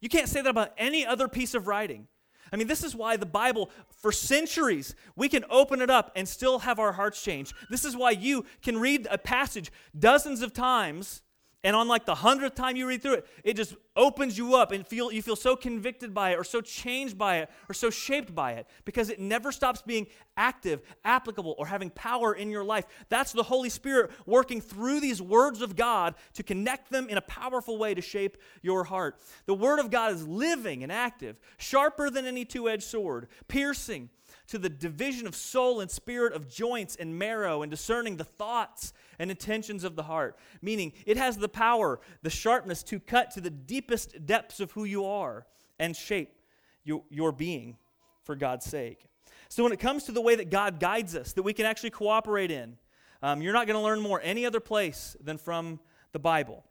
You 0.00 0.08
can't 0.08 0.28
say 0.28 0.40
that 0.40 0.50
about 0.50 0.72
any 0.78 1.04
other 1.04 1.28
piece 1.28 1.54
of 1.54 1.66
writing. 1.66 2.06
I 2.52 2.56
mean, 2.56 2.66
this 2.66 2.82
is 2.82 2.94
why 2.94 3.16
the 3.16 3.26
Bible, 3.26 3.70
for 4.00 4.12
centuries, 4.12 4.94
we 5.16 5.28
can 5.28 5.44
open 5.50 5.82
it 5.82 5.90
up 5.90 6.12
and 6.16 6.26
still 6.26 6.60
have 6.60 6.78
our 6.78 6.92
hearts 6.92 7.22
changed. 7.22 7.52
This 7.68 7.84
is 7.84 7.96
why 7.96 8.12
you 8.12 8.44
can 8.62 8.78
read 8.78 9.06
a 9.10 9.18
passage 9.18 9.70
dozens 9.98 10.40
of 10.40 10.52
times 10.52 11.22
and 11.68 11.76
on 11.76 11.86
like 11.86 12.06
the 12.06 12.14
hundredth 12.14 12.54
time 12.54 12.76
you 12.76 12.88
read 12.88 13.02
through 13.02 13.12
it, 13.12 13.26
it 13.44 13.54
just 13.54 13.76
opens 13.94 14.38
you 14.38 14.54
up 14.54 14.72
and 14.72 14.86
feel 14.86 15.12
you 15.12 15.20
feel 15.20 15.36
so 15.36 15.54
convicted 15.54 16.14
by 16.14 16.30
it 16.30 16.38
or 16.38 16.42
so 16.42 16.62
changed 16.62 17.18
by 17.18 17.40
it 17.40 17.50
or 17.68 17.74
so 17.74 17.90
shaped 17.90 18.34
by 18.34 18.52
it 18.52 18.66
because 18.86 19.10
it 19.10 19.20
never 19.20 19.52
stops 19.52 19.82
being 19.82 20.06
active, 20.38 20.80
applicable, 21.04 21.54
or 21.58 21.66
having 21.66 21.90
power 21.90 22.32
in 22.32 22.48
your 22.48 22.64
life. 22.64 22.86
That's 23.10 23.32
the 23.32 23.42
Holy 23.42 23.68
Spirit 23.68 24.10
working 24.24 24.62
through 24.62 25.00
these 25.00 25.20
words 25.20 25.60
of 25.60 25.76
God 25.76 26.14
to 26.32 26.42
connect 26.42 26.90
them 26.90 27.06
in 27.10 27.18
a 27.18 27.20
powerful 27.22 27.76
way 27.76 27.92
to 27.92 28.00
shape 28.00 28.38
your 28.62 28.84
heart. 28.84 29.20
The 29.44 29.52
Word 29.52 29.78
of 29.78 29.90
God 29.90 30.14
is 30.14 30.26
living 30.26 30.82
and 30.82 30.90
active, 30.90 31.38
sharper 31.58 32.08
than 32.08 32.24
any 32.24 32.46
two 32.46 32.70
edged 32.70 32.84
sword, 32.84 33.28
piercing 33.46 34.08
to 34.46 34.56
the 34.56 34.70
division 34.70 35.26
of 35.26 35.36
soul 35.36 35.80
and 35.80 35.90
spirit, 35.90 36.32
of 36.32 36.48
joints 36.48 36.96
and 36.96 37.18
marrow, 37.18 37.60
and 37.60 37.70
discerning 37.70 38.16
the 38.16 38.24
thoughts 38.24 38.94
and 39.18 39.30
intentions 39.30 39.84
of 39.84 39.96
the 39.96 40.04
heart. 40.04 40.36
Meaning, 40.62 40.92
it 41.06 41.16
has 41.16 41.36
the 41.36 41.48
power, 41.48 42.00
the 42.22 42.30
sharpness 42.30 42.82
to 42.84 43.00
cut 43.00 43.30
to 43.32 43.40
the 43.40 43.50
deepest 43.50 44.26
depths 44.26 44.60
of 44.60 44.72
who 44.72 44.84
you 44.84 45.04
are 45.04 45.46
and 45.78 45.96
shape 45.96 46.40
your, 46.84 47.02
your 47.10 47.32
being 47.32 47.76
for 48.22 48.36
God's 48.36 48.66
sake. 48.66 49.06
So, 49.48 49.62
when 49.62 49.72
it 49.72 49.80
comes 49.80 50.04
to 50.04 50.12
the 50.12 50.20
way 50.20 50.34
that 50.34 50.50
God 50.50 50.80
guides 50.80 51.16
us, 51.16 51.32
that 51.32 51.42
we 51.42 51.52
can 51.52 51.66
actually 51.66 51.90
cooperate 51.90 52.50
in, 52.50 52.76
um, 53.22 53.42
you're 53.42 53.52
not 53.52 53.66
going 53.66 53.78
to 53.78 53.82
learn 53.82 54.00
more 54.00 54.20
any 54.22 54.46
other 54.46 54.60
place 54.60 55.16
than 55.20 55.38
from 55.38 55.80
the 56.12 56.18
Bible. 56.18 56.64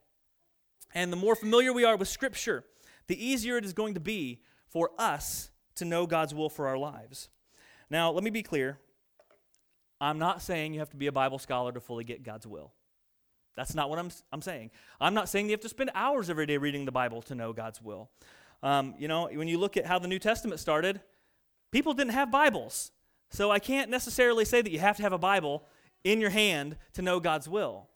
And 0.93 1.11
the 1.11 1.17
more 1.17 1.35
familiar 1.35 1.73
we 1.73 1.83
are 1.83 1.97
with 1.97 2.07
Scripture, 2.07 2.63
the 3.07 3.23
easier 3.23 3.57
it 3.57 3.65
is 3.65 3.73
going 3.73 3.93
to 3.95 3.99
be 3.99 4.41
for 4.67 4.91
us 4.97 5.51
to 5.75 5.85
know 5.85 6.07
God's 6.07 6.33
will 6.33 6.49
for 6.49 6.67
our 6.67 6.77
lives. 6.77 7.29
Now, 7.89 8.11
let 8.11 8.23
me 8.23 8.29
be 8.29 8.43
clear. 8.43 8.79
I'm 9.99 10.19
not 10.19 10.41
saying 10.41 10.73
you 10.73 10.79
have 10.79 10.89
to 10.91 10.97
be 10.97 11.07
a 11.07 11.11
Bible 11.11 11.39
scholar 11.39 11.71
to 11.71 11.79
fully 11.79 12.03
get 12.03 12.23
God's 12.23 12.45
will. 12.45 12.73
That's 13.55 13.73
not 13.73 13.89
what 13.89 13.97
I'm, 13.97 14.11
I'm 14.31 14.41
saying. 14.41 14.69
I'm 15.01 15.15
not 15.15 15.29
saying 15.29 15.47
you 15.47 15.51
have 15.51 15.61
to 15.61 15.69
spend 15.69 15.89
hours 15.95 16.29
every 16.29 16.45
day 16.45 16.57
reading 16.57 16.85
the 16.85 16.91
Bible 16.91 17.23
to 17.23 17.35
know 17.35 17.53
God's 17.53 17.81
will. 17.81 18.09
Um, 18.61 18.93
you 18.99 19.07
know, 19.07 19.27
when 19.33 19.47
you 19.47 19.57
look 19.57 19.77
at 19.77 19.85
how 19.85 19.97
the 19.97 20.07
New 20.07 20.19
Testament 20.19 20.59
started, 20.59 21.01
people 21.71 21.93
didn't 21.93 22.13
have 22.13 22.31
Bibles. 22.31 22.91
So 23.29 23.51
I 23.51 23.59
can't 23.59 23.89
necessarily 23.89 24.45
say 24.45 24.61
that 24.61 24.71
you 24.71 24.79
have 24.79 24.97
to 24.97 25.03
have 25.03 25.13
a 25.13 25.17
Bible 25.17 25.63
in 26.03 26.21
your 26.21 26.29
hand 26.29 26.77
to 26.93 27.01
know 27.01 27.19
God's 27.19 27.49
will. 27.49 27.89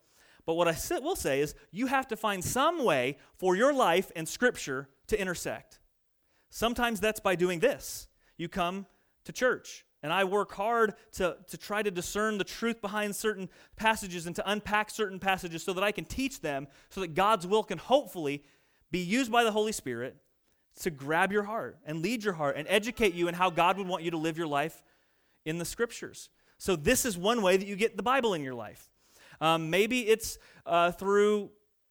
But 0.46 0.56
what 0.56 0.68
I 0.68 0.76
will 1.00 1.16
say 1.16 1.42
is 1.42 1.54
you 1.72 1.86
have 1.88 2.08
to 2.08 2.18
find 2.18 2.44
some 2.44 2.84
way 2.84 3.18
for 3.36 3.56
your 3.56 3.72
life 3.72 4.12
and 4.16 4.28
Scripture 4.28 4.90
to 5.08 5.20
intersect. 5.20 5.80
Sometimes 6.50 7.00
that's 7.00 7.20
by 7.20 7.36
doing 7.36 7.60
this. 7.60 8.08
You 8.38 8.50
come 8.50 8.88
to 9.26 9.32
church. 9.32 9.86
And 10.04 10.12
I 10.12 10.24
work 10.24 10.52
hard 10.54 10.96
to, 11.14 11.38
to 11.48 11.58
try 11.58 11.84
to 11.84 11.92
discern 11.92 12.38
the 12.38 12.44
truth 12.44 12.82
behind 12.82 13.16
certain 13.16 13.50
passages 13.76 14.26
and 14.26 14.36
to 14.36 14.52
unpack 14.52 14.90
certain 14.90 15.20
passages 15.20 15.64
so 15.64 15.74
that 15.74 15.84
I 15.84 15.92
can 15.92 16.06
teach 16.06 16.42
them 16.42 16.68
so 16.90 17.02
that 17.02 17.14
God's 17.14 17.46
will 17.46 17.64
can 17.64 17.78
hopefully 17.78 18.44
be 18.90 19.00
used 19.00 19.32
by 19.32 19.44
the 19.44 19.52
Holy 19.52 19.72
Spirit 19.72 20.18
to 20.82 20.90
grab 20.90 21.32
your 21.32 21.44
heart 21.44 21.78
and 21.86 22.02
lead 22.02 22.24
your 22.24 22.34
heart 22.34 22.56
and 22.58 22.68
educate 22.68 23.14
you 23.14 23.28
in 23.28 23.36
how 23.36 23.50
God 23.50 23.78
would 23.78 23.88
want 23.88 24.04
you 24.04 24.12
to 24.12 24.18
live 24.18 24.38
your 24.38 24.48
life 24.48 24.82
in 25.46 25.58
the 25.58 25.66
scriptures. 25.66 26.30
So, 26.58 26.76
this 26.76 27.06
is 27.06 27.18
one 27.18 27.42
way 27.42 27.58
that 27.58 27.68
you 27.68 27.76
get 27.76 27.98
the 27.98 28.04
Bible 28.04 28.34
in 28.34 28.44
your 28.44 28.54
life. 28.54 28.90
Um, 29.40 29.70
maybe 29.70 30.08
it's 30.08 30.38
uh, 30.66 30.92
through 30.92 31.50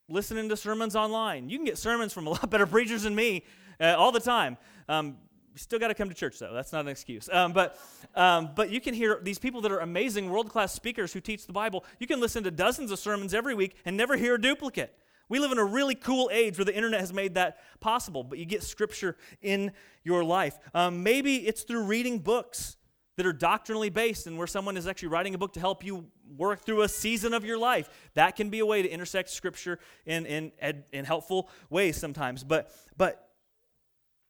listening 0.08 0.48
to 0.48 0.56
sermons 0.56 0.94
online. 0.94 1.48
You 1.48 1.58
can 1.58 1.64
get 1.64 1.78
sermons 1.78 2.12
from 2.12 2.26
a 2.26 2.30
lot 2.30 2.48
better 2.50 2.66
preachers 2.66 3.02
than 3.02 3.14
me 3.14 3.44
uh, 3.80 3.94
all 3.96 4.12
the 4.12 4.20
time. 4.20 4.56
Um, 4.88 5.16
still 5.56 5.78
got 5.78 5.88
to 5.88 5.94
come 5.94 6.08
to 6.08 6.14
church 6.14 6.38
though. 6.38 6.52
That's 6.52 6.72
not 6.72 6.82
an 6.82 6.88
excuse. 6.88 7.28
Um, 7.30 7.52
but, 7.52 7.78
um, 8.14 8.50
but 8.54 8.70
you 8.70 8.80
can 8.80 8.94
hear 8.94 9.18
these 9.22 9.38
people 9.38 9.60
that 9.62 9.72
are 9.72 9.80
amazing 9.80 10.30
world-class 10.30 10.72
speakers 10.72 11.12
who 11.12 11.20
teach 11.20 11.46
the 11.46 11.52
bible. 11.52 11.84
You 11.98 12.06
can 12.06 12.20
listen 12.20 12.44
to 12.44 12.50
dozens 12.50 12.90
of 12.90 12.98
sermons 12.98 13.34
every 13.34 13.54
week 13.54 13.76
and 13.84 13.96
never 13.96 14.16
hear 14.16 14.34
a 14.34 14.40
duplicate. 14.40 14.96
We 15.28 15.38
live 15.38 15.52
in 15.52 15.58
a 15.58 15.64
really 15.64 15.94
cool 15.94 16.28
age 16.32 16.58
where 16.58 16.64
the 16.64 16.74
internet 16.74 17.00
has 17.00 17.12
made 17.12 17.34
that 17.34 17.58
possible 17.80 18.24
but 18.24 18.38
you 18.38 18.44
get 18.44 18.62
scripture 18.62 19.16
in 19.42 19.72
your 20.02 20.24
life. 20.24 20.58
Um, 20.74 21.02
maybe 21.02 21.46
it's 21.46 21.62
through 21.62 21.84
reading 21.84 22.18
books 22.18 22.76
that 23.16 23.26
are 23.26 23.32
doctrinally 23.32 23.90
based 23.90 24.26
and 24.26 24.38
where 24.38 24.46
someone 24.46 24.76
is 24.78 24.86
actually 24.86 25.08
writing 25.08 25.34
a 25.34 25.38
book 25.38 25.52
to 25.52 25.60
help 25.60 25.84
you 25.84 26.06
work 26.38 26.64
through 26.64 26.82
a 26.82 26.88
season 26.88 27.34
of 27.34 27.44
your 27.44 27.58
life. 27.58 27.90
That 28.14 28.34
can 28.34 28.48
be 28.48 28.60
a 28.60 28.66
way 28.66 28.80
to 28.80 28.88
intersect 28.88 29.28
scripture 29.28 29.78
in, 30.06 30.24
in, 30.24 30.52
in 30.92 31.04
helpful 31.04 31.50
ways 31.68 31.98
sometimes. 31.98 32.42
But 32.44 32.72
but 32.96 33.29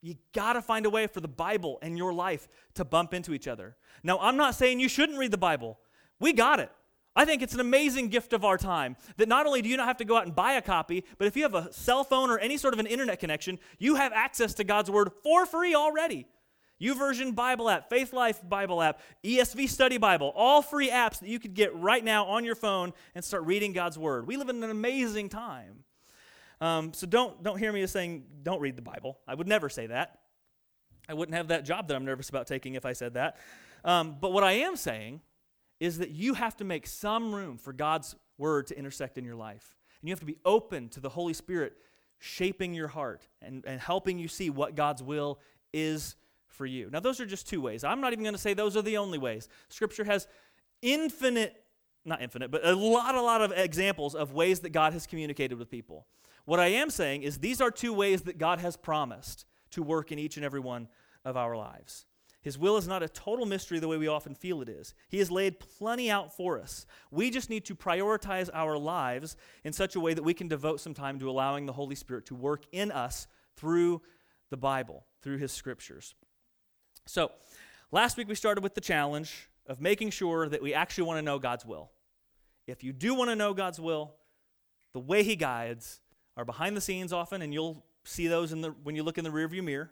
you 0.02 0.16
got 0.32 0.54
to 0.54 0.62
find 0.62 0.86
a 0.86 0.90
way 0.90 1.06
for 1.06 1.20
the 1.20 1.28
Bible 1.28 1.78
and 1.82 1.98
your 1.98 2.12
life 2.12 2.48
to 2.74 2.84
bump 2.84 3.12
into 3.12 3.34
each 3.34 3.46
other. 3.46 3.76
Now, 4.02 4.18
I'm 4.18 4.36
not 4.36 4.54
saying 4.54 4.80
you 4.80 4.88
shouldn't 4.88 5.18
read 5.18 5.30
the 5.30 5.38
Bible. 5.38 5.78
We 6.18 6.32
got 6.32 6.60
it. 6.60 6.70
I 7.16 7.24
think 7.24 7.42
it's 7.42 7.54
an 7.54 7.60
amazing 7.60 8.08
gift 8.08 8.32
of 8.32 8.44
our 8.44 8.56
time 8.56 8.96
that 9.16 9.28
not 9.28 9.46
only 9.46 9.62
do 9.62 9.68
you 9.68 9.76
not 9.76 9.88
have 9.88 9.96
to 9.98 10.04
go 10.04 10.16
out 10.16 10.26
and 10.26 10.34
buy 10.34 10.52
a 10.52 10.62
copy, 10.62 11.04
but 11.18 11.26
if 11.26 11.36
you 11.36 11.42
have 11.42 11.54
a 11.54 11.72
cell 11.72 12.04
phone 12.04 12.30
or 12.30 12.38
any 12.38 12.56
sort 12.56 12.72
of 12.72 12.80
an 12.80 12.86
internet 12.86 13.18
connection, 13.18 13.58
you 13.78 13.96
have 13.96 14.12
access 14.12 14.54
to 14.54 14.64
God's 14.64 14.90
Word 14.90 15.10
for 15.22 15.44
free 15.44 15.74
already. 15.74 16.26
YouVersion 16.80 17.34
Bible 17.34 17.68
app, 17.68 17.90
Faith 17.90 18.12
Life 18.12 18.40
Bible 18.48 18.80
app, 18.80 19.00
ESV 19.22 19.68
Study 19.68 19.98
Bible, 19.98 20.32
all 20.34 20.62
free 20.62 20.88
apps 20.88 21.20
that 21.20 21.28
you 21.28 21.38
could 21.38 21.52
get 21.52 21.74
right 21.76 22.02
now 22.02 22.24
on 22.24 22.44
your 22.44 22.54
phone 22.54 22.94
and 23.14 23.22
start 23.24 23.44
reading 23.44 23.72
God's 23.72 23.98
Word. 23.98 24.26
We 24.26 24.36
live 24.36 24.48
in 24.48 24.62
an 24.62 24.70
amazing 24.70 25.28
time. 25.28 25.84
Um, 26.60 26.92
so 26.92 27.06
don't, 27.06 27.42
don't 27.42 27.58
hear 27.58 27.72
me 27.72 27.82
as 27.82 27.90
saying, 27.90 28.24
don't 28.42 28.60
read 28.60 28.76
the 28.76 28.82
Bible. 28.82 29.18
I 29.26 29.34
would 29.34 29.48
never 29.48 29.68
say 29.68 29.86
that. 29.86 30.18
I 31.08 31.14
wouldn't 31.14 31.36
have 31.36 31.48
that 31.48 31.64
job 31.64 31.88
that 31.88 31.96
I'm 31.96 32.04
nervous 32.04 32.28
about 32.28 32.46
taking 32.46 32.74
if 32.74 32.84
I 32.84 32.92
said 32.92 33.14
that. 33.14 33.38
Um, 33.84 34.16
but 34.20 34.32
what 34.32 34.44
I 34.44 34.52
am 34.52 34.76
saying 34.76 35.20
is 35.80 35.98
that 35.98 36.10
you 36.10 36.34
have 36.34 36.56
to 36.58 36.64
make 36.64 36.86
some 36.86 37.34
room 37.34 37.56
for 37.56 37.72
God's 37.72 38.14
word 38.38 38.66
to 38.68 38.78
intersect 38.78 39.16
in 39.18 39.24
your 39.24 39.34
life. 39.34 39.76
And 40.00 40.08
you 40.08 40.12
have 40.12 40.20
to 40.20 40.26
be 40.26 40.38
open 40.44 40.88
to 40.90 41.00
the 41.00 41.08
Holy 41.08 41.32
Spirit 41.32 41.74
shaping 42.18 42.74
your 42.74 42.88
heart 42.88 43.26
and, 43.40 43.64
and 43.66 43.80
helping 43.80 44.18
you 44.18 44.28
see 44.28 44.50
what 44.50 44.74
God's 44.74 45.02
will 45.02 45.40
is 45.72 46.16
for 46.46 46.66
you. 46.66 46.90
Now, 46.92 47.00
those 47.00 47.20
are 47.20 47.26
just 47.26 47.48
two 47.48 47.60
ways. 47.60 47.82
I'm 47.82 48.00
not 48.00 48.12
even 48.12 48.22
going 48.22 48.34
to 48.34 48.40
say 48.40 48.52
those 48.52 48.76
are 48.76 48.82
the 48.82 48.98
only 48.98 49.18
ways. 49.18 49.48
Scripture 49.68 50.04
has 50.04 50.28
infinite, 50.82 51.64
not 52.04 52.20
infinite, 52.20 52.50
but 52.50 52.64
a 52.64 52.74
lot, 52.74 53.14
a 53.14 53.22
lot 53.22 53.40
of 53.40 53.52
examples 53.52 54.14
of 54.14 54.32
ways 54.32 54.60
that 54.60 54.70
God 54.70 54.92
has 54.92 55.06
communicated 55.06 55.58
with 55.58 55.70
people. 55.70 56.06
What 56.44 56.60
I 56.60 56.68
am 56.68 56.90
saying 56.90 57.22
is 57.22 57.38
these 57.38 57.60
are 57.60 57.70
two 57.70 57.92
ways 57.92 58.22
that 58.22 58.38
God 58.38 58.60
has 58.60 58.76
promised 58.76 59.44
to 59.72 59.82
work 59.82 60.10
in 60.10 60.18
each 60.18 60.36
and 60.36 60.44
every 60.44 60.60
one 60.60 60.88
of 61.24 61.36
our 61.36 61.56
lives. 61.56 62.06
His 62.42 62.58
will 62.58 62.78
is 62.78 62.88
not 62.88 63.02
a 63.02 63.08
total 63.08 63.44
mystery 63.44 63.78
the 63.78 63.88
way 63.88 63.98
we 63.98 64.08
often 64.08 64.34
feel 64.34 64.62
it 64.62 64.68
is. 64.68 64.94
He 65.08 65.18
has 65.18 65.30
laid 65.30 65.60
plenty 65.60 66.10
out 66.10 66.34
for 66.34 66.58
us. 66.58 66.86
We 67.10 67.30
just 67.30 67.50
need 67.50 67.66
to 67.66 67.74
prioritize 67.74 68.48
our 68.54 68.78
lives 68.78 69.36
in 69.62 69.74
such 69.74 69.94
a 69.94 70.00
way 70.00 70.14
that 70.14 70.22
we 70.22 70.32
can 70.32 70.48
devote 70.48 70.80
some 70.80 70.94
time 70.94 71.18
to 71.18 71.28
allowing 71.28 71.66
the 71.66 71.74
Holy 71.74 71.94
Spirit 71.94 72.26
to 72.26 72.34
work 72.34 72.64
in 72.72 72.90
us 72.90 73.26
through 73.56 74.00
the 74.48 74.56
Bible, 74.56 75.04
through 75.20 75.36
His 75.36 75.52
scriptures. 75.52 76.14
So, 77.06 77.30
last 77.92 78.16
week 78.16 78.28
we 78.28 78.34
started 78.34 78.64
with 78.64 78.74
the 78.74 78.80
challenge 78.80 79.50
of 79.66 79.80
making 79.80 80.10
sure 80.10 80.48
that 80.48 80.62
we 80.62 80.72
actually 80.72 81.04
want 81.04 81.18
to 81.18 81.22
know 81.22 81.38
God's 81.38 81.66
will. 81.66 81.90
If 82.66 82.82
you 82.82 82.94
do 82.94 83.14
want 83.14 83.28
to 83.28 83.36
know 83.36 83.52
God's 83.52 83.80
will, 83.80 84.14
the 84.94 85.00
way 85.00 85.22
He 85.22 85.36
guides 85.36 86.00
are 86.36 86.44
behind 86.44 86.76
the 86.76 86.80
scenes 86.80 87.12
often, 87.12 87.42
and 87.42 87.52
you'll 87.52 87.84
see 88.04 88.26
those 88.28 88.52
in 88.52 88.60
the, 88.60 88.70
when 88.82 88.94
you 88.96 89.02
look 89.02 89.18
in 89.18 89.24
the 89.24 89.30
rearview 89.30 89.62
mirror. 89.62 89.90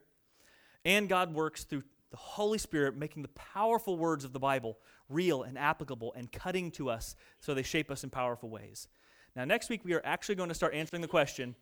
And 0.84 1.08
God 1.08 1.34
works 1.34 1.64
through 1.64 1.82
the 2.10 2.16
Holy 2.16 2.58
Spirit 2.58 2.96
making 2.96 3.22
the 3.22 3.28
powerful 3.28 3.98
words 3.98 4.24
of 4.24 4.32
the 4.32 4.38
Bible 4.38 4.78
real 5.08 5.42
and 5.42 5.58
applicable 5.58 6.12
and 6.14 6.30
cutting 6.32 6.70
to 6.72 6.88
us 6.88 7.16
so 7.40 7.52
they 7.52 7.62
shape 7.62 7.90
us 7.90 8.04
in 8.04 8.10
powerful 8.10 8.48
ways. 8.48 8.88
Now, 9.36 9.44
next 9.44 9.68
week, 9.68 9.84
we 9.84 9.92
are 9.92 10.02
actually 10.04 10.36
going 10.36 10.48
to 10.48 10.54
start 10.54 10.74
answering 10.74 11.02
the 11.02 11.08
question 11.08 11.54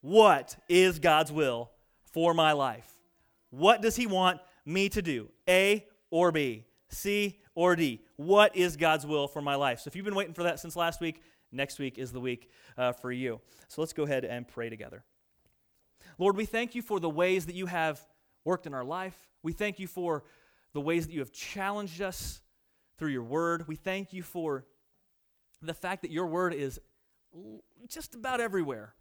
what 0.00 0.56
is 0.68 0.98
God's 0.98 1.30
will 1.30 1.70
for 2.12 2.34
my 2.34 2.52
life? 2.52 2.92
What 3.50 3.80
does 3.82 3.96
He 3.96 4.06
want 4.06 4.40
me 4.66 4.88
to 4.90 5.00
do? 5.00 5.28
A 5.48 5.86
or 6.10 6.32
B? 6.32 6.66
C 6.88 7.40
or 7.54 7.76
D? 7.76 8.02
What 8.16 8.56
is 8.56 8.76
God's 8.76 9.06
will 9.06 9.28
for 9.28 9.40
my 9.40 9.54
life? 9.54 9.80
So, 9.80 9.88
if 9.88 9.96
you've 9.96 10.04
been 10.04 10.14
waiting 10.14 10.34
for 10.34 10.42
that 10.42 10.60
since 10.60 10.76
last 10.76 11.00
week, 11.00 11.22
next 11.52 11.78
week 11.78 11.98
is 11.98 12.12
the 12.12 12.20
week 12.20 12.50
uh, 12.76 12.92
for 12.92 13.12
you. 13.12 13.40
So, 13.68 13.80
let's 13.80 13.92
go 13.92 14.02
ahead 14.02 14.24
and 14.24 14.48
pray 14.48 14.70
together. 14.70 15.04
Lord, 16.18 16.36
we 16.36 16.46
thank 16.46 16.74
you 16.74 16.82
for 16.82 16.98
the 17.00 17.10
ways 17.10 17.46
that 17.46 17.54
you 17.54 17.66
have 17.66 18.00
worked 18.44 18.66
in 18.66 18.74
our 18.74 18.84
life. 18.84 19.16
We 19.42 19.52
thank 19.52 19.78
you 19.78 19.86
for 19.86 20.24
the 20.72 20.80
ways 20.80 21.06
that 21.06 21.12
you 21.12 21.20
have 21.20 21.32
challenged 21.32 22.00
us 22.00 22.40
through 22.98 23.10
your 23.10 23.22
word. 23.22 23.68
We 23.68 23.76
thank 23.76 24.12
you 24.12 24.22
for 24.22 24.64
the 25.60 25.74
fact 25.74 26.02
that 26.02 26.10
your 26.10 26.26
word 26.26 26.54
is 26.54 26.80
just 27.88 28.14
about 28.14 28.40
everywhere. 28.40 28.94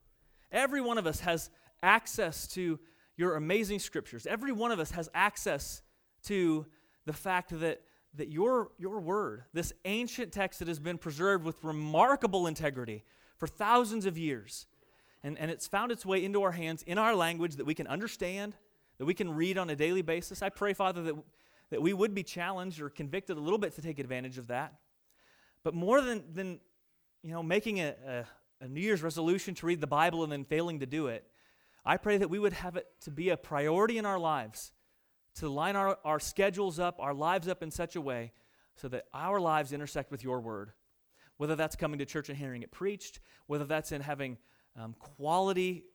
Every 0.52 0.82
one 0.82 0.98
of 0.98 1.08
us 1.08 1.22
has 1.22 1.50
access 1.82 2.48
to 2.50 2.80
your 3.18 3.36
amazing 3.36 3.80
scriptures. 3.80 4.26
Every 4.26 4.52
one 4.52 4.72
of 4.72 4.80
us 4.80 4.92
has 4.92 5.10
access 5.14 5.82
to 6.24 6.66
the 7.06 7.14
fact 7.14 7.60
that, 7.60 7.82
that 8.16 8.30
your, 8.30 8.72
your 8.78 9.00
word, 9.00 9.44
this 9.54 9.74
ancient 9.86 10.32
text 10.32 10.60
that 10.60 10.68
has 10.68 10.80
been 10.80 10.98
preserved 10.98 11.46
with 11.46 11.64
remarkable 11.64 12.48
integrity 12.48 13.04
for 13.38 13.48
thousands 13.48 14.06
of 14.06 14.18
years, 14.18 14.68
and, 15.24 15.38
and 15.40 15.50
it's 15.50 15.68
found 15.68 15.92
its 15.92 16.06
way 16.06 16.24
into 16.24 16.44
our 16.44 16.52
hands 16.52 16.84
in 16.84 16.98
our 16.98 17.16
language 17.16 17.56
that 17.56 17.66
we 17.66 17.74
can 17.74 17.88
understand 17.88 18.56
that 19.02 19.06
we 19.06 19.16
can 19.16 19.34
read 19.34 19.58
on 19.58 19.68
a 19.72 19.76
daily 19.76 20.04
basis. 20.04 20.44
I 20.44 20.50
pray, 20.50 20.74
Father, 20.74 21.02
that, 21.02 21.16
that 21.72 21.82
we 21.82 21.92
would 21.92 22.14
be 22.14 22.22
challenged 22.22 22.80
or 22.80 22.88
convicted 22.88 23.36
a 23.36 23.40
little 23.40 23.58
bit 23.58 23.74
to 23.76 23.82
take 23.82 23.98
advantage 23.98 24.38
of 24.38 24.46
that. 24.48 24.76
But 25.64 25.74
more 25.74 26.02
than, 26.02 26.24
than 26.32 26.60
you 27.24 27.32
know, 27.32 27.42
making 27.42 27.80
a, 27.80 27.96
a, 28.08 28.26
a 28.66 28.68
New 28.68 28.82
Year's 28.82 29.02
resolution 29.02 29.56
to 29.56 29.66
read 29.66 29.82
the 29.82 29.88
Bible 29.88 30.22
and 30.22 30.32
then 30.32 30.44
failing 30.44 30.82
to 30.82 30.86
do 30.86 31.08
it, 31.08 31.26
I 31.84 31.98
pray 31.98 32.18
that 32.18 32.30
we 32.30 32.38
would 32.38 32.54
have 32.54 32.76
it 32.76 32.86
to 33.02 33.10
be 33.10 33.30
a 33.30 33.38
priority 33.38 33.98
in 33.98 34.06
our 34.06 34.20
lives, 34.20 34.72
to 35.36 35.50
line 35.50 35.76
our, 35.76 35.98
our 36.04 36.20
schedules 36.20 36.80
up, 36.80 36.98
our 37.00 37.14
lives 37.14 37.48
up 37.48 37.64
in 37.64 37.72
such 37.72 37.96
a 37.96 38.02
way 38.02 38.32
so 38.76 38.88
that 38.88 39.06
our 39.14 39.40
lives 39.40 39.74
intersect 39.74 40.12
with 40.12 40.24
your 40.24 40.40
word. 40.40 40.72
Whether 41.38 41.56
that's 41.56 41.76
coming 41.76 42.00
to 42.00 42.06
church 42.06 42.30
and 42.30 42.38
hearing 42.38 42.62
it 42.62 42.72
preached, 42.72 43.20
whether 43.48 43.66
that's 43.66 43.92
in 43.92 44.02
having 44.02 44.38
um, 44.78 44.96
quality, 45.00 45.86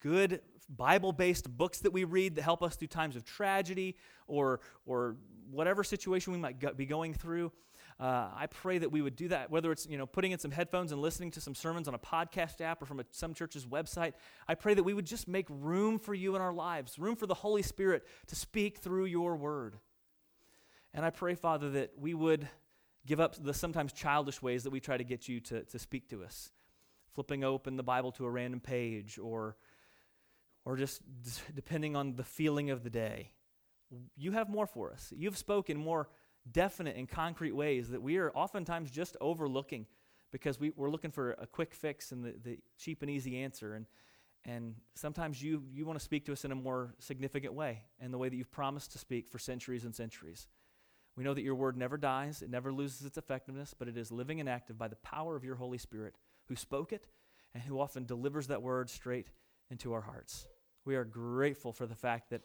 good 0.00 0.40
Bible 0.68 1.12
based 1.12 1.54
books 1.56 1.80
that 1.80 1.92
we 1.92 2.04
read 2.04 2.36
that 2.36 2.42
help 2.42 2.62
us 2.62 2.76
through 2.76 2.88
times 2.88 3.16
of 3.16 3.24
tragedy 3.24 3.96
or, 4.26 4.60
or 4.86 5.16
whatever 5.50 5.82
situation 5.84 6.32
we 6.32 6.38
might 6.38 6.58
go, 6.58 6.72
be 6.72 6.86
going 6.86 7.14
through. 7.14 7.52
Uh, 8.00 8.28
I 8.34 8.46
pray 8.50 8.78
that 8.78 8.90
we 8.90 9.02
would 9.02 9.16
do 9.16 9.28
that, 9.28 9.50
whether 9.50 9.70
it's 9.70 9.86
you 9.86 9.96
know 9.98 10.06
putting 10.06 10.32
in 10.32 10.38
some 10.38 10.50
headphones 10.50 10.92
and 10.92 11.00
listening 11.00 11.30
to 11.32 11.40
some 11.40 11.54
sermons 11.54 11.88
on 11.88 11.94
a 11.94 11.98
podcast 11.98 12.60
app 12.60 12.82
or 12.82 12.86
from 12.86 13.00
a, 13.00 13.04
some 13.10 13.34
church's 13.34 13.66
website. 13.66 14.14
I 14.48 14.54
pray 14.54 14.74
that 14.74 14.82
we 14.82 14.94
would 14.94 15.06
just 15.06 15.28
make 15.28 15.46
room 15.48 15.98
for 15.98 16.14
you 16.14 16.34
in 16.34 16.42
our 16.42 16.52
lives, 16.52 16.98
room 16.98 17.16
for 17.16 17.26
the 17.26 17.34
Holy 17.34 17.62
Spirit 17.62 18.04
to 18.28 18.34
speak 18.34 18.78
through 18.78 19.04
your 19.06 19.36
word. 19.36 19.76
And 20.94 21.04
I 21.04 21.10
pray, 21.10 21.34
Father, 21.34 21.70
that 21.70 21.92
we 21.98 22.14
would 22.14 22.48
give 23.06 23.20
up 23.20 23.34
the 23.42 23.54
sometimes 23.54 23.92
childish 23.92 24.42
ways 24.42 24.64
that 24.64 24.70
we 24.70 24.80
try 24.80 24.96
to 24.96 25.04
get 25.04 25.28
you 25.28 25.40
to, 25.40 25.62
to 25.64 25.78
speak 25.78 26.08
to 26.10 26.22
us, 26.22 26.50
flipping 27.14 27.44
open 27.44 27.76
the 27.76 27.82
Bible 27.82 28.12
to 28.12 28.24
a 28.24 28.30
random 28.30 28.60
page 28.60 29.18
or 29.18 29.56
or 30.64 30.76
just 30.76 31.02
depending 31.54 31.96
on 31.96 32.14
the 32.14 32.22
feeling 32.22 32.70
of 32.70 32.84
the 32.84 32.90
day. 32.90 33.32
You 34.16 34.32
have 34.32 34.48
more 34.48 34.66
for 34.66 34.92
us. 34.92 35.12
You've 35.14 35.36
spoken 35.36 35.76
more 35.76 36.08
definite 36.50 36.96
and 36.96 37.08
concrete 37.08 37.52
ways 37.52 37.90
that 37.90 38.02
we 38.02 38.16
are 38.18 38.30
oftentimes 38.34 38.90
just 38.90 39.16
overlooking 39.20 39.86
because 40.32 40.58
we, 40.58 40.72
we're 40.76 40.90
looking 40.90 41.10
for 41.10 41.32
a 41.32 41.46
quick 41.46 41.74
fix 41.74 42.10
and 42.10 42.24
the, 42.24 42.34
the 42.42 42.58
cheap 42.78 43.02
and 43.02 43.10
easy 43.10 43.38
answer. 43.38 43.74
And, 43.74 43.86
and 44.44 44.74
sometimes 44.94 45.42
you, 45.42 45.62
you 45.72 45.86
want 45.86 45.98
to 45.98 46.04
speak 46.04 46.24
to 46.26 46.32
us 46.32 46.44
in 46.44 46.52
a 46.52 46.56
more 46.56 46.94
significant 46.98 47.54
way 47.54 47.82
and 48.00 48.12
the 48.12 48.18
way 48.18 48.28
that 48.28 48.36
you've 48.36 48.50
promised 48.50 48.92
to 48.92 48.98
speak 48.98 49.28
for 49.28 49.38
centuries 49.38 49.84
and 49.84 49.94
centuries. 49.94 50.48
We 51.16 51.24
know 51.24 51.34
that 51.34 51.42
your 51.42 51.54
word 51.54 51.76
never 51.76 51.98
dies, 51.98 52.40
it 52.40 52.50
never 52.50 52.72
loses 52.72 53.04
its 53.04 53.18
effectiveness, 53.18 53.74
but 53.78 53.86
it 53.86 53.98
is 53.98 54.10
living 54.10 54.40
and 54.40 54.48
active 54.48 54.78
by 54.78 54.88
the 54.88 54.96
power 54.96 55.36
of 55.36 55.44
your 55.44 55.56
Holy 55.56 55.78
Spirit 55.78 56.14
who 56.48 56.56
spoke 56.56 56.92
it 56.92 57.06
and 57.54 57.62
who 57.62 57.78
often 57.78 58.06
delivers 58.06 58.46
that 58.46 58.62
word 58.62 58.88
straight 58.88 59.28
into 59.70 59.92
our 59.92 60.00
hearts. 60.00 60.46
We 60.84 60.96
are 60.96 61.04
grateful 61.04 61.72
for 61.72 61.86
the 61.86 61.94
fact 61.94 62.30
that 62.30 62.40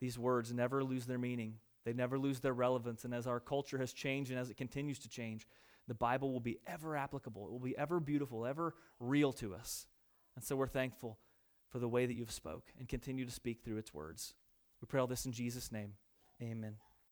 these 0.00 0.18
words 0.18 0.52
never 0.52 0.84
lose 0.84 1.06
their 1.06 1.18
meaning, 1.18 1.54
they 1.84 1.92
never 1.92 2.18
lose 2.18 2.40
their 2.40 2.52
relevance. 2.52 3.04
And 3.04 3.14
as 3.14 3.26
our 3.26 3.40
culture 3.40 3.78
has 3.78 3.92
changed 3.92 4.30
and 4.30 4.38
as 4.38 4.50
it 4.50 4.56
continues 4.56 4.98
to 5.00 5.08
change, 5.08 5.46
the 5.88 5.94
Bible 5.94 6.32
will 6.32 6.40
be 6.40 6.58
ever 6.66 6.96
applicable, 6.96 7.46
it 7.46 7.50
will 7.50 7.58
be 7.58 7.76
ever 7.76 8.00
beautiful, 8.00 8.46
ever 8.46 8.74
real 9.00 9.32
to 9.34 9.54
us. 9.54 9.86
And 10.36 10.44
so 10.44 10.56
we're 10.56 10.66
thankful 10.66 11.18
for 11.68 11.78
the 11.78 11.88
way 11.88 12.06
that 12.06 12.14
you've 12.14 12.30
spoke 12.30 12.72
and 12.78 12.88
continue 12.88 13.24
to 13.24 13.32
speak 13.32 13.62
through 13.64 13.78
its 13.78 13.92
words. 13.92 14.34
We 14.80 14.86
pray 14.86 15.00
all 15.00 15.06
this 15.06 15.26
in 15.26 15.32
Jesus' 15.32 15.72
name. 15.72 15.94
Amen. 16.40 16.76